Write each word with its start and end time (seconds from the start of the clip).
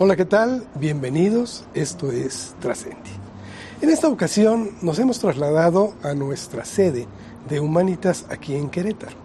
Hola, 0.00 0.14
¿qué 0.14 0.26
tal? 0.26 0.64
Bienvenidos. 0.76 1.64
Esto 1.74 2.12
es 2.12 2.54
Trascendi. 2.60 3.10
En 3.82 3.90
esta 3.90 4.06
ocasión 4.06 4.70
nos 4.80 5.00
hemos 5.00 5.18
trasladado 5.18 5.92
a 6.04 6.14
nuestra 6.14 6.64
sede 6.64 7.08
de 7.48 7.58
Humanitas 7.58 8.24
aquí 8.30 8.54
en 8.54 8.70
Querétaro. 8.70 9.16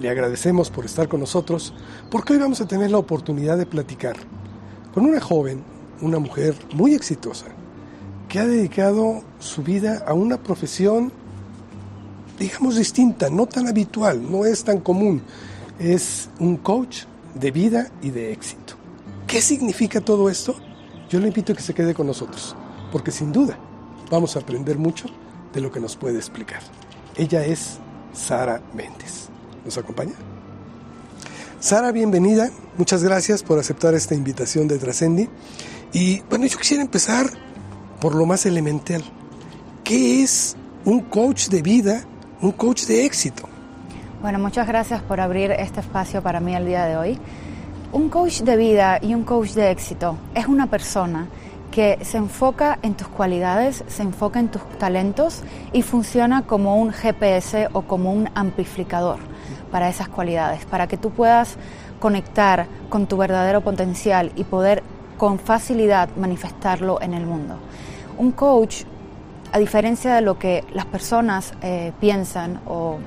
Le 0.00 0.10
agradecemos 0.10 0.70
por 0.70 0.86
estar 0.86 1.06
con 1.06 1.20
nosotros 1.20 1.72
porque 2.10 2.32
hoy 2.32 2.40
vamos 2.40 2.60
a 2.60 2.66
tener 2.66 2.90
la 2.90 2.98
oportunidad 2.98 3.56
de 3.58 3.66
platicar 3.66 4.16
con 4.92 5.06
una 5.06 5.20
joven, 5.20 5.62
una 6.00 6.18
mujer 6.18 6.56
muy 6.74 6.94
exitosa, 6.94 7.46
que 8.28 8.40
ha 8.40 8.46
dedicado 8.48 9.22
su 9.38 9.62
vida 9.62 10.02
a 10.04 10.14
una 10.14 10.42
profesión, 10.42 11.12
digamos, 12.40 12.74
distinta, 12.74 13.30
no 13.30 13.46
tan 13.46 13.68
habitual, 13.68 14.20
no 14.28 14.44
es 14.44 14.64
tan 14.64 14.80
común. 14.80 15.22
Es 15.78 16.28
un 16.40 16.56
coach 16.56 17.04
de 17.36 17.52
vida 17.52 17.92
y 18.02 18.10
de 18.10 18.32
éxito. 18.32 18.77
¿Qué 19.28 19.42
significa 19.42 20.00
todo 20.00 20.30
esto? 20.30 20.56
Yo 21.10 21.20
le 21.20 21.28
invito 21.28 21.52
a 21.52 21.56
que 21.56 21.62
se 21.62 21.74
quede 21.74 21.92
con 21.92 22.06
nosotros, 22.06 22.56
porque 22.90 23.10
sin 23.10 23.30
duda 23.30 23.58
vamos 24.10 24.34
a 24.34 24.40
aprender 24.40 24.78
mucho 24.78 25.04
de 25.52 25.60
lo 25.60 25.70
que 25.70 25.80
nos 25.80 25.96
puede 25.96 26.16
explicar. 26.16 26.62
Ella 27.14 27.44
es 27.44 27.78
Sara 28.14 28.62
Méndez. 28.72 29.28
¿Nos 29.66 29.76
acompaña? 29.76 30.14
Sara, 31.60 31.92
bienvenida. 31.92 32.50
Muchas 32.78 33.04
gracias 33.04 33.42
por 33.42 33.58
aceptar 33.58 33.92
esta 33.92 34.14
invitación 34.14 34.66
de 34.66 34.78
Trascendi. 34.78 35.28
Y 35.92 36.20
bueno, 36.30 36.46
yo 36.46 36.56
quisiera 36.56 36.82
empezar 36.82 37.26
por 38.00 38.14
lo 38.14 38.24
más 38.24 38.46
elemental. 38.46 39.04
¿Qué 39.84 40.22
es 40.22 40.56
un 40.86 41.00
coach 41.00 41.48
de 41.48 41.60
vida, 41.60 42.02
un 42.40 42.52
coach 42.52 42.86
de 42.86 43.04
éxito? 43.04 43.46
Bueno, 44.22 44.38
muchas 44.38 44.66
gracias 44.66 45.02
por 45.02 45.20
abrir 45.20 45.50
este 45.50 45.80
espacio 45.80 46.22
para 46.22 46.40
mí 46.40 46.56
el 46.56 46.64
día 46.64 46.86
de 46.86 46.96
hoy. 46.96 47.20
Un 47.90 48.10
coach 48.10 48.40
de 48.42 48.58
vida 48.58 48.98
y 49.00 49.14
un 49.14 49.24
coach 49.24 49.52
de 49.52 49.70
éxito 49.70 50.18
es 50.34 50.46
una 50.46 50.66
persona 50.66 51.26
que 51.70 51.98
se 52.02 52.18
enfoca 52.18 52.78
en 52.82 52.94
tus 52.94 53.08
cualidades, 53.08 53.82
se 53.86 54.02
enfoca 54.02 54.38
en 54.40 54.48
tus 54.48 54.60
talentos 54.78 55.42
y 55.72 55.80
funciona 55.80 56.42
como 56.42 56.76
un 56.76 56.92
GPS 56.92 57.68
o 57.72 57.82
como 57.82 58.12
un 58.12 58.28
amplificador 58.34 59.16
para 59.72 59.88
esas 59.88 60.10
cualidades, 60.10 60.66
para 60.66 60.86
que 60.86 60.98
tú 60.98 61.12
puedas 61.12 61.56
conectar 61.98 62.66
con 62.90 63.06
tu 63.06 63.16
verdadero 63.16 63.62
potencial 63.62 64.32
y 64.36 64.44
poder 64.44 64.82
con 65.16 65.38
facilidad 65.38 66.10
manifestarlo 66.14 67.00
en 67.00 67.14
el 67.14 67.24
mundo. 67.24 67.56
Un 68.18 68.32
coach, 68.32 68.82
a 69.50 69.58
diferencia 69.58 70.14
de 70.14 70.20
lo 70.20 70.38
que 70.38 70.62
las 70.74 70.84
personas 70.84 71.54
eh, 71.62 71.92
piensan 71.98 72.60
o 72.66 72.98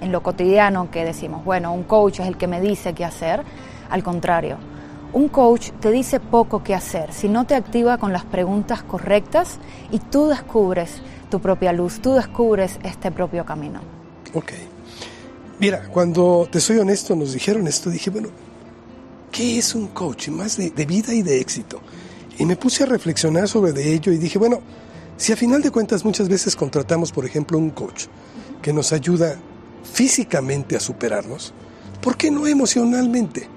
en 0.00 0.10
lo 0.10 0.22
cotidiano 0.22 0.90
que 0.90 1.04
decimos, 1.04 1.44
bueno, 1.44 1.74
un 1.74 1.82
coach 1.82 2.20
es 2.20 2.28
el 2.28 2.38
que 2.38 2.46
me 2.46 2.62
dice 2.62 2.94
qué 2.94 3.04
hacer, 3.04 3.44
al 3.92 4.02
contrario, 4.02 4.56
un 5.12 5.28
coach 5.28 5.70
te 5.80 5.90
dice 5.90 6.18
poco 6.18 6.62
qué 6.64 6.74
hacer 6.74 7.12
si 7.12 7.28
no 7.28 7.46
te 7.46 7.54
activa 7.54 7.98
con 7.98 8.12
las 8.12 8.24
preguntas 8.24 8.82
correctas 8.82 9.58
y 9.90 9.98
tú 9.98 10.28
descubres 10.28 11.02
tu 11.30 11.40
propia 11.40 11.72
luz, 11.72 12.00
tú 12.00 12.14
descubres 12.14 12.78
este 12.82 13.10
propio 13.10 13.44
camino. 13.44 13.80
Ok. 14.34 14.52
Mira, 15.58 15.88
cuando 15.92 16.48
te 16.50 16.60
soy 16.60 16.78
honesto, 16.78 17.14
nos 17.14 17.34
dijeron 17.34 17.68
esto, 17.68 17.90
dije, 17.90 18.10
bueno, 18.10 18.28
¿qué 19.30 19.58
es 19.58 19.74
un 19.74 19.88
coach? 19.88 20.28
Más 20.28 20.56
de, 20.56 20.70
vida 20.86 21.14
y 21.14 21.22
de 21.22 21.40
éxito. 21.40 21.80
Y 22.38 22.46
me 22.46 22.56
puse 22.56 22.82
a 22.82 22.86
reflexionar 22.86 23.46
sobre 23.46 23.72
de 23.72 23.92
ello 23.92 24.10
y 24.12 24.18
dije, 24.18 24.38
bueno, 24.38 24.60
si 25.16 25.32
a 25.32 25.36
final 25.36 25.62
de 25.62 25.70
cuentas 25.70 26.04
muchas 26.04 26.28
veces 26.28 26.56
contratamos, 26.56 27.12
por 27.12 27.24
ejemplo, 27.24 27.58
un 27.58 27.70
coach 27.70 28.06
que 28.60 28.72
nos 28.72 28.92
ayuda 28.92 29.36
físicamente 29.84 30.76
a 30.76 30.80
superarnos, 30.80 31.52
¿por 32.00 32.16
qué 32.16 32.30
no 32.30 32.46
emocionalmente? 32.46 33.48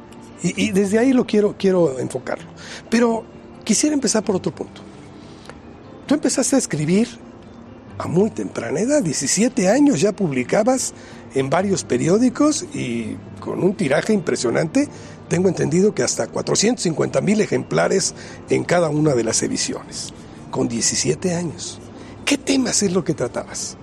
Y, 0.56 0.72
desde 0.72 1.00
ahí 1.00 1.14
lo 1.14 1.26
quiero, 1.26 1.56
quiero 1.58 2.00
enfocarlo. 2.00 2.48
Pero 2.90 3.24
quisiera 3.64 3.94
empezar 3.94 4.24
por 4.24 4.36
otro 4.36 4.54
punto. 4.54 4.82
Tú 6.06 6.14
empezaste 6.14 6.56
a 6.56 6.60
escribir 6.60 7.08
a 7.98 8.08
muy 8.08 8.30
temprana 8.30 8.80
edad, 8.80 9.02
17 9.02 9.70
años, 9.70 10.02
ya 10.02 10.12
publicabas 10.12 10.94
en 11.34 11.50
varios 11.50 11.84
periódicos 11.84 12.66
y 12.74 13.18
con 13.40 13.64
un 13.64 13.74
tiraje 13.76 14.14
impresionante. 14.14 14.88
Tengo 15.30 15.48
entendido 15.48 15.96
que 15.96 16.04
hasta 16.04 16.28
450 16.28 17.22
mil 17.22 17.42
ejemplares 17.42 18.14
en 18.50 18.64
cada 18.64 18.90
una 18.90 19.16
de 19.16 19.24
las 19.24 19.42
ediciones, 19.42 20.14
con 20.52 20.68
17 20.68 21.34
años. 21.34 21.80
¿Qué 22.26 22.38
temas 22.38 22.84
es 22.84 22.92
lo 22.92 23.04
que 23.04 23.14
tratabas? 23.14 23.78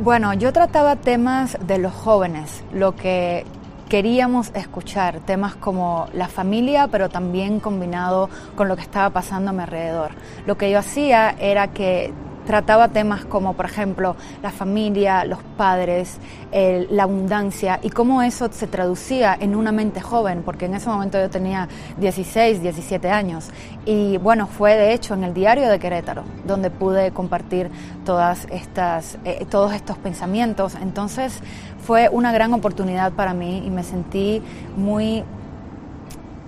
Bueno, 0.00 0.32
yo 0.32 0.52
trataba 0.52 0.96
temas 0.96 1.58
de 1.66 1.78
los 1.78 1.92
jóvenes, 1.92 2.62
lo 2.72 2.94
que 2.94 3.44
queríamos 3.88 4.50
escuchar, 4.54 5.20
temas 5.20 5.54
como 5.56 6.08
la 6.12 6.28
familia, 6.28 6.88
pero 6.88 7.08
también 7.08 7.60
combinado 7.60 8.28
con 8.54 8.68
lo 8.68 8.76
que 8.76 8.82
estaba 8.82 9.10
pasando 9.10 9.50
a 9.50 9.52
mi 9.52 9.62
alrededor. 9.62 10.12
Lo 10.46 10.56
que 10.56 10.70
yo 10.70 10.78
hacía 10.78 11.34
era 11.38 11.68
que 11.68 12.12
trataba 12.48 12.88
temas 12.88 13.26
como, 13.26 13.52
por 13.52 13.66
ejemplo, 13.66 14.16
la 14.42 14.50
familia, 14.50 15.22
los 15.26 15.42
padres, 15.58 16.16
la 16.50 17.02
abundancia 17.02 17.78
y 17.82 17.90
cómo 17.90 18.22
eso 18.22 18.48
se 18.50 18.66
traducía 18.66 19.36
en 19.38 19.54
una 19.54 19.70
mente 19.70 20.00
joven, 20.00 20.42
porque 20.42 20.64
en 20.64 20.72
ese 20.72 20.88
momento 20.88 21.20
yo 21.20 21.28
tenía 21.28 21.68
16, 21.98 22.62
17 22.62 23.10
años. 23.10 23.50
Y 23.84 24.16
bueno, 24.16 24.46
fue 24.46 24.76
de 24.76 24.94
hecho 24.94 25.12
en 25.12 25.24
el 25.24 25.34
diario 25.34 25.68
de 25.68 25.78
Querétaro 25.78 26.24
donde 26.46 26.70
pude 26.70 27.10
compartir 27.10 27.70
todas 28.06 28.46
estas, 28.50 29.18
eh, 29.26 29.44
todos 29.50 29.74
estos 29.74 29.98
pensamientos. 29.98 30.74
Entonces 30.80 31.42
fue 31.84 32.08
una 32.08 32.32
gran 32.32 32.52
oportunidad 32.52 33.12
para 33.12 33.34
mí 33.34 33.62
y 33.66 33.70
me 33.70 33.82
sentí 33.82 34.42
muy 34.76 35.24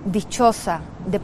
dichosa 0.05 0.81
de, 1.05 1.19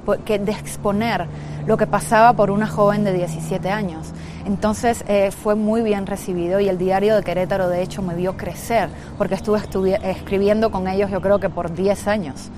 exponer 0.51 1.25
lo 1.66 1.78
que 1.78 1.88
pasaba 1.88 2.34
por 2.34 2.51
una 2.51 2.68
joven 2.68 3.03
de 3.03 3.13
17 3.13 3.69
años. 3.69 4.07
Entonces 4.45 5.03
eh, 5.07 5.31
fue 5.31 5.56
muy 5.56 5.81
bien 5.81 6.06
recibido 6.06 6.59
y 6.59 6.69
el 6.69 6.78
diario 6.78 7.16
de 7.16 7.23
Querétaro 7.23 7.68
de 7.68 7.81
hecho 7.81 8.01
me 8.01 8.16
vio 8.16 8.38
crecer 8.38 8.90
porque 9.18 9.35
estuve 9.35 9.59
escribiendo 10.03 10.72
con 10.72 10.88
ellos 10.88 11.12
yo 11.12 11.22
creo 11.22 11.39
que 11.39 11.50
por 11.50 11.74
10 11.74 12.07
años. 12.07 12.50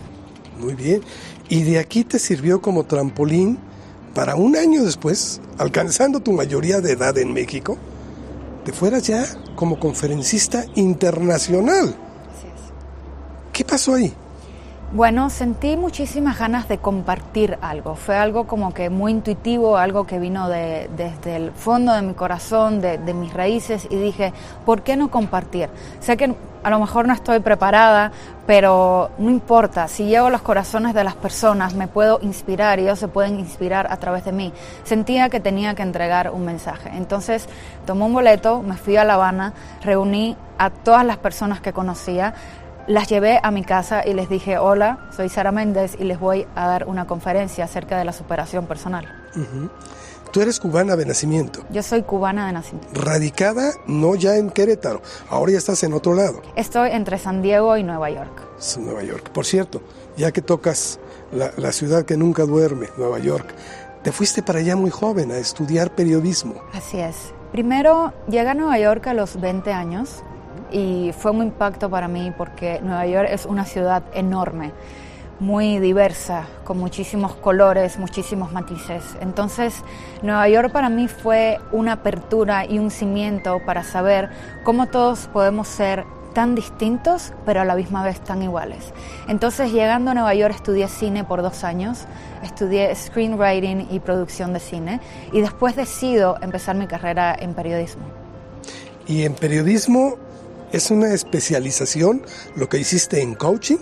Muy 0.59 0.75
bien. 0.75 1.01
Y 1.47 1.63
de 1.63 1.79
aquí 1.79 2.03
te 2.03 2.19
sirvió 2.19 2.61
como 2.61 2.83
trampolín 2.83 3.57
para 4.13 4.35
un 4.35 4.55
año 4.55 4.83
después, 4.83 5.41
alcanzando 5.57 6.19
tu 6.19 6.33
mayoría 6.33 6.81
de 6.81 6.91
edad 6.93 7.17
en 7.17 7.33
México, 7.33 7.77
te 8.63 8.71
fueras 8.71 9.03
ya 9.07 9.25
como 9.55 9.79
conferencista 9.79 10.65
internacional. 10.75 11.87
Así 11.87 12.47
es. 12.47 12.71
¿Qué 13.53 13.63
pasó 13.63 13.95
ahí? 13.95 14.13
Bueno, 14.91 15.29
sentí 15.29 15.77
muchísimas 15.77 16.39
ganas 16.39 16.67
de 16.67 16.79
compartir 16.79 17.59
algo. 17.61 17.95
Fue 17.95 18.17
algo 18.17 18.47
como 18.47 18.73
que 18.73 18.89
muy 18.89 19.11
intuitivo, 19.11 19.77
algo 19.77 20.07
que 20.07 20.17
vino 20.17 20.49
de, 20.49 20.89
desde 20.97 21.35
el 21.35 21.51
fondo 21.51 21.93
de 21.93 22.01
mi 22.01 22.15
corazón, 22.15 22.81
de, 22.81 22.97
de, 22.97 23.13
mis 23.13 23.31
raíces, 23.31 23.87
y 23.91 23.97
dije, 23.97 24.33
¿por 24.65 24.81
qué 24.81 24.95
no 24.95 25.11
compartir? 25.11 25.69
Sé 25.99 26.17
que 26.17 26.33
a 26.63 26.69
lo 26.69 26.79
mejor 26.79 27.07
no 27.07 27.13
estoy 27.13 27.39
preparada, 27.39 28.11
pero 28.45 29.11
no 29.17 29.29
importa. 29.29 29.87
Si 29.87 30.05
llego 30.05 30.27
a 30.27 30.29
los 30.29 30.41
corazones 30.41 30.93
de 30.93 31.03
las 31.03 31.15
personas, 31.15 31.73
me 31.73 31.87
puedo 31.87 32.19
inspirar 32.21 32.79
y 32.79 32.83
ellos 32.83 32.99
se 32.99 33.07
pueden 33.07 33.39
inspirar 33.39 33.91
a 33.91 33.97
través 33.97 34.25
de 34.25 34.31
mí. 34.31 34.53
Sentía 34.83 35.29
que 35.29 35.39
tenía 35.39 35.75
que 35.75 35.83
entregar 35.83 36.31
un 36.31 36.45
mensaje. 36.45 36.89
Entonces 36.95 37.47
tomé 37.85 38.05
un 38.05 38.13
boleto, 38.13 38.61
me 38.61 38.75
fui 38.75 38.97
a 38.97 39.03
La 39.03 39.15
Habana, 39.15 39.53
reuní 39.83 40.35
a 40.57 40.69
todas 40.69 41.05
las 41.05 41.17
personas 41.17 41.61
que 41.61 41.73
conocía 41.73 42.33
las 42.89 43.07
llevé 43.07 43.39
a 43.43 43.51
mi 43.51 43.63
casa 43.63 44.01
y 44.05 44.13
les 44.13 44.29
dije, 44.29 44.57
hola, 44.57 44.97
soy 45.15 45.29
Sara 45.29 45.51
Méndez 45.51 45.95
y 45.99 46.05
les 46.05 46.19
voy 46.19 46.47
a 46.55 46.65
dar 46.67 46.87
una 46.87 47.05
conferencia 47.05 47.65
acerca 47.65 47.99
de 47.99 48.03
la 48.03 48.11
superación 48.11 48.65
personal. 48.65 49.07
Tú 50.31 50.41
eres 50.41 50.59
cubana 50.59 50.95
de 50.95 51.05
nacimiento. 51.05 51.63
Yo 51.71 51.81
soy 51.81 52.03
cubana 52.03 52.47
de 52.47 52.53
nacimiento. 52.53 53.01
Radicada 53.01 53.73
no 53.87 54.15
ya 54.15 54.37
en 54.37 54.51
Querétaro, 54.51 55.01
ahora 55.29 55.53
ya 55.53 55.57
estás 55.57 55.83
en 55.83 55.93
otro 55.93 56.13
lado. 56.13 56.41
Estoy 56.55 56.91
entre 56.91 57.17
San 57.17 57.41
Diego 57.41 57.77
y 57.77 57.83
Nueva 57.83 58.09
York. 58.11 58.41
Nueva 58.79 59.03
York. 59.03 59.29
Por 59.31 59.45
cierto, 59.45 59.81
ya 60.17 60.31
que 60.31 60.41
tocas 60.41 60.99
la, 61.31 61.51
la 61.57 61.71
ciudad 61.71 62.05
que 62.05 62.17
nunca 62.17 62.43
duerme, 62.43 62.89
Nueva 62.97 63.19
York, 63.19 63.53
te 64.03 64.11
fuiste 64.11 64.43
para 64.43 64.59
allá 64.59 64.75
muy 64.75 64.91
joven 64.91 65.31
a 65.31 65.37
estudiar 65.37 65.95
periodismo. 65.95 66.55
Así 66.73 66.99
es. 66.99 67.33
Primero 67.51 68.13
llegué 68.27 68.49
a 68.49 68.53
Nueva 68.53 68.77
York 68.77 69.07
a 69.07 69.13
los 69.13 69.41
20 69.41 69.73
años 69.73 70.23
y 70.71 71.11
fue 71.17 71.31
un 71.31 71.43
impacto 71.43 71.89
para 71.89 72.07
mí 72.07 72.31
porque 72.37 72.79
Nueva 72.81 73.07
York 73.07 73.29
es 73.31 73.45
una 73.45 73.65
ciudad 73.65 74.03
enorme, 74.13 74.71
muy 75.39 75.79
diversa, 75.79 76.47
con 76.63 76.77
muchísimos 76.77 77.35
colores, 77.35 77.97
muchísimos 77.97 78.51
matices. 78.51 79.03
Entonces, 79.21 79.75
Nueva 80.21 80.47
York 80.49 80.71
para 80.71 80.89
mí 80.89 81.07
fue 81.07 81.59
una 81.71 81.93
apertura 81.93 82.65
y 82.65 82.79
un 82.79 82.91
cimiento 82.91 83.59
para 83.65 83.83
saber 83.83 84.29
cómo 84.63 84.87
todos 84.87 85.27
podemos 85.27 85.67
ser 85.67 86.05
tan 86.33 86.55
distintos, 86.55 87.33
pero 87.45 87.61
a 87.61 87.65
la 87.65 87.75
misma 87.75 88.03
vez 88.03 88.19
tan 88.21 88.43
iguales. 88.43 88.93
Entonces, 89.27 89.71
llegando 89.71 90.11
a 90.11 90.13
Nueva 90.13 90.33
York, 90.35 90.55
estudié 90.55 90.87
cine 90.87 91.23
por 91.23 91.41
dos 91.41 91.63
años, 91.63 92.05
estudié 92.43 92.93
screenwriting 92.95 93.87
y 93.89 93.99
producción 93.99 94.53
de 94.53 94.59
cine, 94.59 94.99
y 95.31 95.41
después 95.41 95.75
decido 95.75 96.37
empezar 96.41 96.75
mi 96.75 96.87
carrera 96.87 97.35
en 97.39 97.53
periodismo. 97.53 98.03
¿Y 99.07 99.23
en 99.23 99.33
periodismo 99.33 100.17
¿Es 100.71 100.91
una 100.91 101.11
especialización 101.15 102.21
lo 102.55 102.69
que 102.69 102.77
hiciste 102.77 103.23
en 103.23 103.33
coaching? 103.33 103.79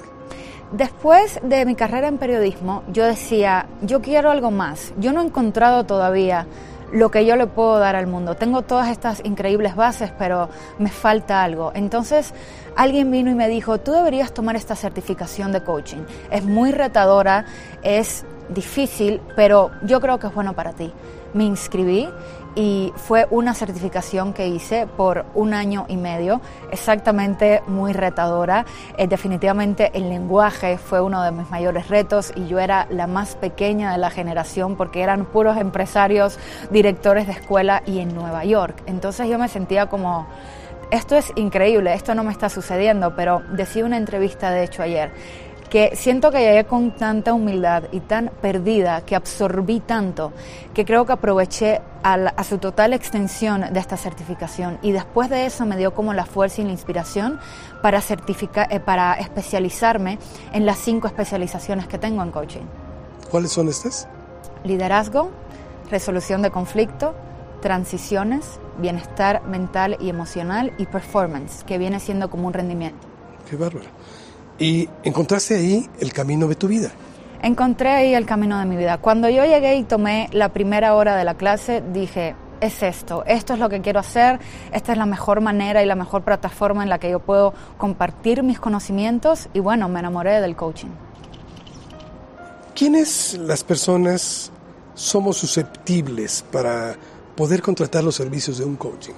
Después 0.72 1.40
de 1.44 1.66
mi 1.66 1.76
carrera 1.76 2.10
en 2.10 2.18
periodismo, 2.18 2.84
yo 2.92 3.06
decía, 3.06 3.68
yo 3.82 4.02
quiero 4.02 4.32
algo 4.32 4.52
más. 4.52 4.94
Yo 4.98 5.14
no 5.14 5.22
he 5.22 5.26
encontrado 5.26 5.86
todavía 5.86 6.46
lo 6.92 7.10
que 7.10 7.26
yo 7.26 7.36
le 7.38 7.48
puedo 7.48 7.80
dar 7.80 7.96
al 7.96 8.08
mundo. 8.08 8.36
Tengo 8.36 8.64
todas 8.64 8.90
estas 8.90 9.22
increíbles 9.24 9.76
bases, 9.76 10.12
pero 10.18 10.50
me 10.78 10.90
falta 10.90 11.42
algo. 11.42 11.72
Entonces, 11.74 12.34
alguien 12.76 13.12
vino 13.12 13.32
y 13.32 13.36
me 13.36 13.48
dijo, 13.48 13.78
tú 13.78 13.94
deberías 13.94 14.34
tomar 14.34 14.58
esta 14.58 14.76
certificación 14.76 15.54
de 15.54 15.64
coaching. 15.64 16.04
Es 16.32 16.44
muy 16.44 16.72
retadora, 16.72 17.46
es 17.82 18.26
difícil, 18.50 19.22
pero 19.36 19.72
yo 19.84 20.02
creo 20.02 20.20
que 20.20 20.28
es 20.28 20.34
bueno 20.34 20.54
para 20.54 20.74
ti. 20.74 20.92
Me 21.34 21.46
inscribí 21.46 22.10
y 22.58 22.92
fue 22.96 23.28
una 23.30 23.54
certificación 23.54 24.34
que 24.34 24.48
hice 24.48 24.88
por 24.88 25.26
un 25.36 25.54
año 25.54 25.86
y 25.88 25.96
medio, 25.96 26.42
exactamente 26.72 27.62
muy 27.68 27.94
retadora. 27.94 28.66
Eh, 28.98 29.08
definitivamente 29.08 29.92
el 29.94 30.10
lenguaje 30.10 30.80
fue 30.80 31.00
uno 31.00 31.22
de 31.22 31.32
mis 31.32 31.48
mayores 31.52 31.88
retos 31.88 32.34
y 32.36 32.48
yo 32.48 32.58
era 32.58 32.88
la 32.90 33.06
más 33.06 33.36
pequeña 33.36 33.92
de 33.92 34.00
la 34.00 34.10
generación 34.10 34.76
porque 34.76 35.04
eran 35.04 35.26
puros 35.26 35.56
empresarios, 35.58 36.40
directores 36.72 37.28
de 37.28 37.34
escuela 37.34 37.84
y 37.86 38.00
en 38.00 38.16
Nueva 38.16 38.44
York. 38.44 38.82
Entonces 38.88 39.30
yo 39.30 39.38
me 39.38 39.50
sentía 39.50 39.86
como 39.86 40.26
esto 40.90 41.16
es 41.16 41.32
increíble, 41.36 41.94
esto 41.94 42.16
no 42.16 42.24
me 42.24 42.32
está 42.32 42.50
sucediendo, 42.50 43.14
pero 43.16 43.44
decía 43.52 43.86
una 43.86 43.98
entrevista 43.98 44.50
de 44.50 44.64
hecho 44.64 44.82
ayer 44.82 45.12
que 45.70 45.96
siento 45.96 46.32
que 46.32 46.40
llegué 46.40 46.66
con 46.66 46.92
tanta 46.92 47.34
humildad 47.34 47.84
y 47.92 48.00
tan 48.00 48.32
perdida, 48.42 49.02
que 49.02 49.16
absorbí 49.16 49.80
tanto, 49.80 50.32
que 50.74 50.86
creo 50.86 51.06
que 51.06 51.14
aproveché 51.14 51.82
a, 52.04 52.44
su 52.44 52.58
total 52.58 52.94
extensión 52.94 53.66
de 53.74 53.80
esta 53.80 53.98
certificación 53.98 54.80
y 54.82 54.94
después 54.94 55.30
de 55.30 55.46
eso 55.46 55.66
me 55.66 55.76
dio 55.76 55.94
como 55.94 56.14
la 56.14 56.26
fuerza 56.26 56.62
y 56.62 56.66
la 56.66 56.72
inspiración 56.72 57.40
para, 57.82 58.00
certificar, 58.02 58.72
eh, 58.72 58.80
para 58.80 59.16
especializarme 59.16 60.20
en 60.54 60.66
las 60.66 60.78
cinco 60.78 61.08
especializaciones 61.08 61.88
que 61.88 61.98
tengo 61.98 62.24
en 62.24 62.32
coaching. 62.32 62.66
¿Cuáles 63.30 63.52
son 63.52 63.68
estas? 63.68 64.08
Liderazgo, 64.64 65.32
resolución 65.92 66.42
de 66.42 66.52
conflicto, 66.52 67.14
transiciones, 67.62 68.60
bienestar 68.78 69.44
mental 69.44 69.98
y 70.00 70.10
emocional 70.10 70.72
y 70.78 70.86
performance, 70.86 71.64
que 71.66 71.78
viene 71.78 72.00
siendo 72.00 72.30
como 72.30 72.48
un 72.48 72.54
rendimiento. 72.54 73.06
Qué 73.50 73.58
bárbaro. 73.58 73.88
Y 74.60 74.90
encontraste 75.04 75.56
ahí 75.56 75.90
el 76.00 76.14
camino 76.14 76.48
de 76.48 76.56
tu 76.56 76.68
vida. 76.68 76.92
Encontré 77.42 77.90
ahí 77.90 78.14
el 78.14 78.26
camino 78.26 78.58
de 78.60 78.66
mi 78.66 78.76
vida. 78.76 78.98
Cuando 78.98 79.30
yo 79.30 79.46
llegué 79.46 79.76
y 79.76 79.84
tomé 79.84 80.30
la 80.32 80.50
primera 80.50 80.96
hora 80.96 81.16
de 81.16 81.24
la 81.24 81.36
clase, 81.36 81.84
dije, 81.94 82.36
es 82.62 82.82
esto, 82.82 83.24
esto 83.26 83.54
es 83.54 83.60
lo 83.60 83.70
que 83.70 83.82
quiero 83.82 84.00
hacer, 84.00 84.40
esta 84.72 84.92
es 84.92 84.98
la 84.98 85.06
mejor 85.06 85.42
manera 85.42 85.84
y 85.84 85.86
la 85.86 85.96
mejor 85.96 86.24
plataforma 86.24 86.84
en 86.84 86.90
la 86.90 86.98
que 86.98 87.12
yo 87.12 87.20
puedo 87.20 87.54
compartir 87.78 88.42
mis 88.42 88.60
conocimientos 88.60 89.50
y 89.54 89.60
bueno, 89.60 89.88
me 89.90 90.00
enamoré 90.00 90.42
del 90.42 90.56
coaching. 90.56 90.90
¿Quiénes 92.74 93.38
las 93.40 93.64
personas 93.64 94.52
somos 94.94 95.38
susceptibles 95.38 96.44
para 96.52 96.96
poder 97.36 97.62
contratar 97.62 98.04
los 98.04 98.16
servicios 98.16 98.58
de 98.58 98.66
un 98.66 98.76
coaching? 98.76 99.14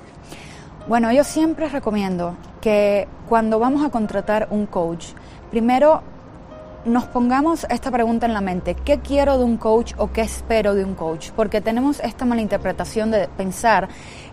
Bueno, 0.87 1.11
yo 1.11 1.23
siempre 1.23 1.69
recomiendo 1.69 2.35
que 2.61 3.07
cuando 3.27 3.59
vamos 3.59 3.85
a 3.85 3.89
contratar 3.89 4.47
un 4.49 4.65
coach, 4.65 5.07
primero 5.49 6.01
nos 6.85 7.05
pongamos 7.05 7.65
esta 7.69 7.91
pregunta 7.91 8.25
en 8.25 8.33
la 8.33 8.41
mente, 8.41 8.73
¿qué 8.73 8.99
quiero 8.99 9.37
de 9.37 9.43
un 9.43 9.57
coach 9.57 9.93
o 9.97 10.11
qué 10.11 10.21
espero 10.21 10.75
de 10.75 10.85
un 10.85 10.95
coach? 10.95 11.31
Porque 11.35 11.59
tenemos 11.59 11.99
esta 11.99 12.25
mala 12.25 12.41
interpretación 12.41 13.11
de 13.11 13.27
pensar 13.27 13.89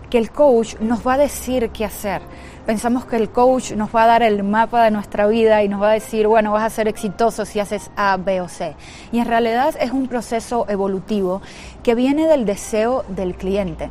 que 0.09 0.17
el 0.17 0.31
coach 0.31 0.75
nos 0.79 1.05
va 1.05 1.15
a 1.15 1.17
decir 1.17 1.69
qué 1.71 1.83
hacer. 1.83 2.21
Pensamos 2.65 3.05
que 3.05 3.17
el 3.17 3.29
coach 3.29 3.73
nos 3.73 3.93
va 3.93 4.03
a 4.03 4.07
dar 4.07 4.23
el 4.23 4.43
mapa 4.43 4.83
de 4.83 4.91
nuestra 4.91 5.27
vida 5.27 5.63
y 5.63 5.67
nos 5.67 5.81
va 5.81 5.91
a 5.91 5.93
decir, 5.93 6.27
bueno, 6.27 6.53
vas 6.53 6.63
a 6.63 6.69
ser 6.69 6.87
exitoso 6.87 7.45
si 7.45 7.59
haces 7.59 7.91
A, 7.97 8.15
B 8.15 8.39
o 8.39 8.47
C. 8.47 8.75
Y 9.11 9.19
en 9.19 9.25
realidad 9.25 9.75
es 9.79 9.91
un 9.91 10.07
proceso 10.07 10.65
evolutivo 10.69 11.41
que 11.83 11.95
viene 11.95 12.27
del 12.27 12.45
deseo 12.45 13.03
del 13.09 13.35
cliente. 13.35 13.89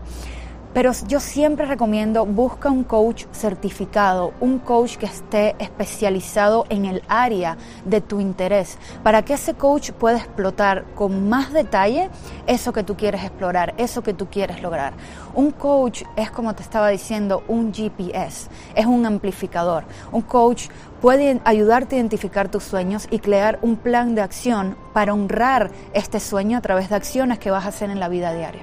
Pero 0.76 0.92
yo 1.08 1.20
siempre 1.20 1.64
recomiendo, 1.64 2.26
busca 2.26 2.70
un 2.70 2.84
coach 2.84 3.24
certificado, 3.32 4.34
un 4.40 4.58
coach 4.58 4.98
que 4.98 5.06
esté 5.06 5.56
especializado 5.58 6.66
en 6.68 6.84
el 6.84 7.02
área 7.08 7.56
de 7.86 8.02
tu 8.02 8.20
interés, 8.20 8.76
para 9.02 9.24
que 9.24 9.32
ese 9.32 9.54
coach 9.54 9.92
pueda 9.92 10.18
explotar 10.18 10.84
con 10.94 11.30
más 11.30 11.50
detalle 11.54 12.10
eso 12.46 12.74
que 12.74 12.82
tú 12.82 12.94
quieres 12.94 13.24
explorar, 13.24 13.72
eso 13.78 14.02
que 14.02 14.12
tú 14.12 14.26
quieres 14.26 14.60
lograr. 14.60 14.92
Un 15.32 15.50
coach 15.50 16.02
es, 16.14 16.30
como 16.30 16.54
te 16.54 16.62
estaba 16.62 16.90
diciendo, 16.90 17.42
un 17.48 17.72
GPS, 17.72 18.50
es 18.74 18.84
un 18.84 19.06
amplificador. 19.06 19.84
Un 20.12 20.20
coach 20.20 20.68
puede 21.00 21.40
ayudarte 21.46 21.96
a 21.96 22.00
identificar 22.00 22.50
tus 22.50 22.64
sueños 22.64 23.08
y 23.10 23.20
crear 23.20 23.58
un 23.62 23.76
plan 23.76 24.14
de 24.14 24.20
acción 24.20 24.76
para 24.92 25.14
honrar 25.14 25.70
este 25.94 26.20
sueño 26.20 26.58
a 26.58 26.60
través 26.60 26.90
de 26.90 26.96
acciones 26.96 27.38
que 27.38 27.50
vas 27.50 27.64
a 27.64 27.68
hacer 27.68 27.88
en 27.88 27.98
la 27.98 28.10
vida 28.10 28.34
diaria. 28.34 28.60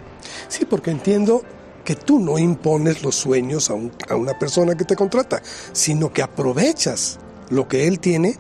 Sí, 0.47 0.65
porque 0.65 0.91
entiendo 0.91 1.41
que 1.83 1.95
tú 1.95 2.19
no 2.19 2.39
impones 2.39 3.03
los 3.03 3.15
sueños 3.15 3.69
a, 3.69 3.73
a, 4.09 4.15
una 4.15 4.37
persona 4.37 4.75
que 4.75 4.85
te 4.85 4.95
contrata, 4.95 5.41
sino 5.71 6.11
que 6.11 6.21
aprovechas 6.21 7.19
lo 7.49 7.67
que 7.67 7.87
él 7.87 7.99
tiene 7.99 8.37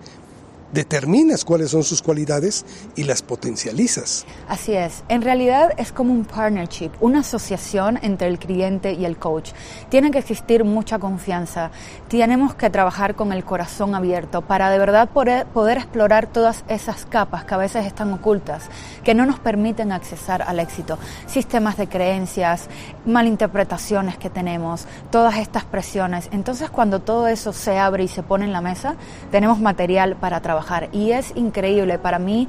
determinas 0.73 1.45
cuáles 1.45 1.69
son 1.69 1.83
sus 1.83 2.01
cualidades 2.01 2.65
y 2.95 3.03
las 3.03 3.21
potencializas. 3.21 4.25
Así 4.47 4.73
es, 4.73 5.03
en 5.07 5.21
realidad 5.21 5.71
es 5.77 5.91
como 5.91 6.11
un 6.11 6.25
partnership, 6.25 6.89
una 6.99 7.19
asociación 7.19 7.99
entre 8.01 8.27
el 8.27 8.39
cliente 8.39 8.93
y 8.93 9.05
el 9.05 9.17
coach. 9.17 9.51
Tiene 9.89 10.09
que 10.09 10.17
existir 10.17 10.63
mucha 10.63 10.97
confianza, 10.97 11.69
tenemos 12.07 12.55
que 12.55 12.69
trabajar 12.71 13.15
con 13.15 13.31
el 13.31 13.43
corazón 13.43 13.93
abierto 13.93 14.41
para 14.41 14.71
de 14.71 14.79
verdad 14.79 15.09
poder, 15.09 15.45
poder 15.47 15.77
explorar 15.77 16.25
todas 16.27 16.63
esas 16.67 17.05
capas 17.05 17.45
que 17.45 17.53
a 17.53 17.57
veces 17.57 17.85
están 17.85 18.11
ocultas, 18.11 18.63
que 19.03 19.13
no 19.13 19.25
nos 19.25 19.39
permiten 19.39 19.91
accesar 19.91 20.41
al 20.41 20.59
éxito. 20.59 20.97
Sistemas 21.27 21.77
de 21.77 21.87
creencias, 21.87 22.67
malinterpretaciones 23.05 24.17
que 24.17 24.31
tenemos, 24.31 24.87
todas 25.11 25.37
estas 25.37 25.65
presiones. 25.65 26.29
Entonces 26.31 26.71
cuando 26.71 26.99
todo 26.99 27.27
eso 27.27 27.53
se 27.53 27.77
abre 27.77 28.05
y 28.05 28.07
se 28.07 28.23
pone 28.23 28.45
en 28.45 28.53
la 28.53 28.61
mesa, 28.61 28.95
tenemos 29.29 29.59
material 29.59 30.15
para 30.15 30.41
trabajar 30.41 30.62
y 30.91 31.11
es 31.11 31.33
increíble 31.35 31.99
para 31.99 32.19
mí. 32.19 32.47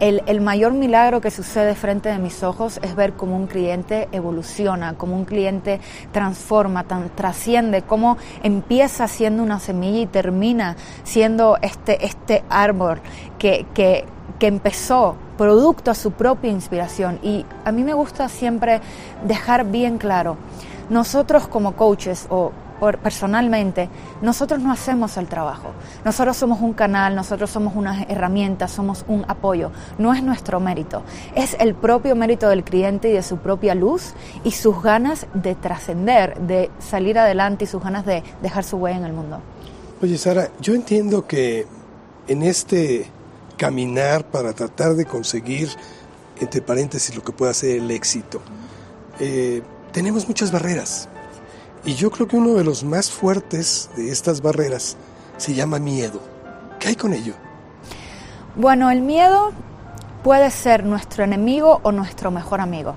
El, 0.00 0.40
mayor 0.40 0.72
milagro 0.72 1.20
que 1.20 1.30
sucede 1.30 1.74
frente 1.74 2.08
de 2.08 2.16
mis 2.16 2.42
ojos 2.42 2.80
es 2.82 2.96
ver 2.96 3.12
cómo 3.12 3.36
un 3.36 3.46
cliente 3.46 4.08
evoluciona, 4.12 4.94
cómo 4.96 5.14
un 5.14 5.26
cliente 5.26 5.78
transforma, 6.10 6.86
trasciende, 7.14 7.82
cómo 7.82 8.16
empieza 8.42 9.06
siendo 9.08 9.42
una 9.42 9.60
semilla 9.60 10.00
y 10.00 10.06
termina 10.06 10.76
siendo 11.04 11.58
este, 11.60 12.02
este 12.06 12.44
árbol 12.48 13.02
que, 13.38 13.66
que, 13.74 14.06
que 14.38 14.46
empezó 14.46 15.16
producto 15.36 15.90
a 15.90 15.94
su 15.94 16.12
propia 16.12 16.50
inspiración. 16.50 17.18
Y 17.22 17.44
a 17.66 17.70
mí 17.70 17.84
me 17.84 17.92
gusta 17.92 18.30
siempre 18.30 18.80
dejar 19.26 19.66
bien 19.66 19.98
claro, 19.98 20.38
nosotros 20.88 21.46
como 21.46 21.76
coaches 21.76 22.26
o 22.30 22.52
personalmente, 22.80 23.88
nosotros 24.22 24.60
no 24.60 24.72
hacemos 24.72 25.16
el 25.16 25.28
trabajo. 25.28 25.72
Nosotros 26.04 26.36
somos 26.36 26.60
un 26.60 26.72
canal, 26.72 27.14
nosotros 27.14 27.50
somos 27.50 27.76
una 27.76 28.02
herramienta, 28.04 28.68
somos 28.68 29.04
un 29.06 29.24
apoyo. 29.28 29.70
No 29.98 30.14
es 30.14 30.22
nuestro 30.22 30.60
mérito. 30.60 31.02
Es 31.34 31.56
el 31.60 31.74
propio 31.74 32.16
mérito 32.16 32.48
del 32.48 32.64
cliente 32.64 33.10
y 33.10 33.12
de 33.12 33.22
su 33.22 33.38
propia 33.38 33.74
luz 33.74 34.14
y 34.44 34.52
sus 34.52 34.82
ganas 34.82 35.26
de 35.34 35.54
trascender, 35.54 36.38
de 36.40 36.70
salir 36.78 37.18
adelante 37.18 37.64
y 37.64 37.66
sus 37.66 37.82
ganas 37.82 38.04
de 38.06 38.22
dejar 38.42 38.64
su 38.64 38.76
huella 38.76 38.98
en 38.98 39.04
el 39.04 39.12
mundo. 39.12 39.40
Oye, 40.02 40.16
Sara, 40.16 40.50
yo 40.60 40.74
entiendo 40.74 41.26
que 41.26 41.66
en 42.26 42.42
este 42.42 43.06
caminar 43.56 44.24
para 44.24 44.54
tratar 44.54 44.94
de 44.94 45.04
conseguir, 45.04 45.68
entre 46.40 46.62
paréntesis, 46.62 47.14
lo 47.14 47.22
que 47.22 47.32
pueda 47.32 47.52
ser 47.52 47.76
el 47.76 47.90
éxito, 47.90 48.40
eh, 49.18 49.62
tenemos 49.92 50.26
muchas 50.26 50.50
barreras 50.50 51.08
y 51.84 51.94
yo 51.94 52.10
creo 52.10 52.28
que 52.28 52.36
uno 52.36 52.54
de 52.54 52.64
los 52.64 52.84
más 52.84 53.10
fuertes 53.10 53.90
de 53.96 54.10
estas 54.10 54.42
barreras 54.42 54.96
se 55.36 55.54
llama 55.54 55.78
miedo. 55.78 56.20
¿Qué 56.78 56.88
hay 56.88 56.96
con 56.96 57.12
ello? 57.12 57.34
Bueno, 58.56 58.90
el 58.90 59.00
miedo 59.00 59.52
puede 60.22 60.50
ser 60.50 60.84
nuestro 60.84 61.24
enemigo 61.24 61.80
o 61.82 61.92
nuestro 61.92 62.30
mejor 62.30 62.60
amigo. 62.60 62.94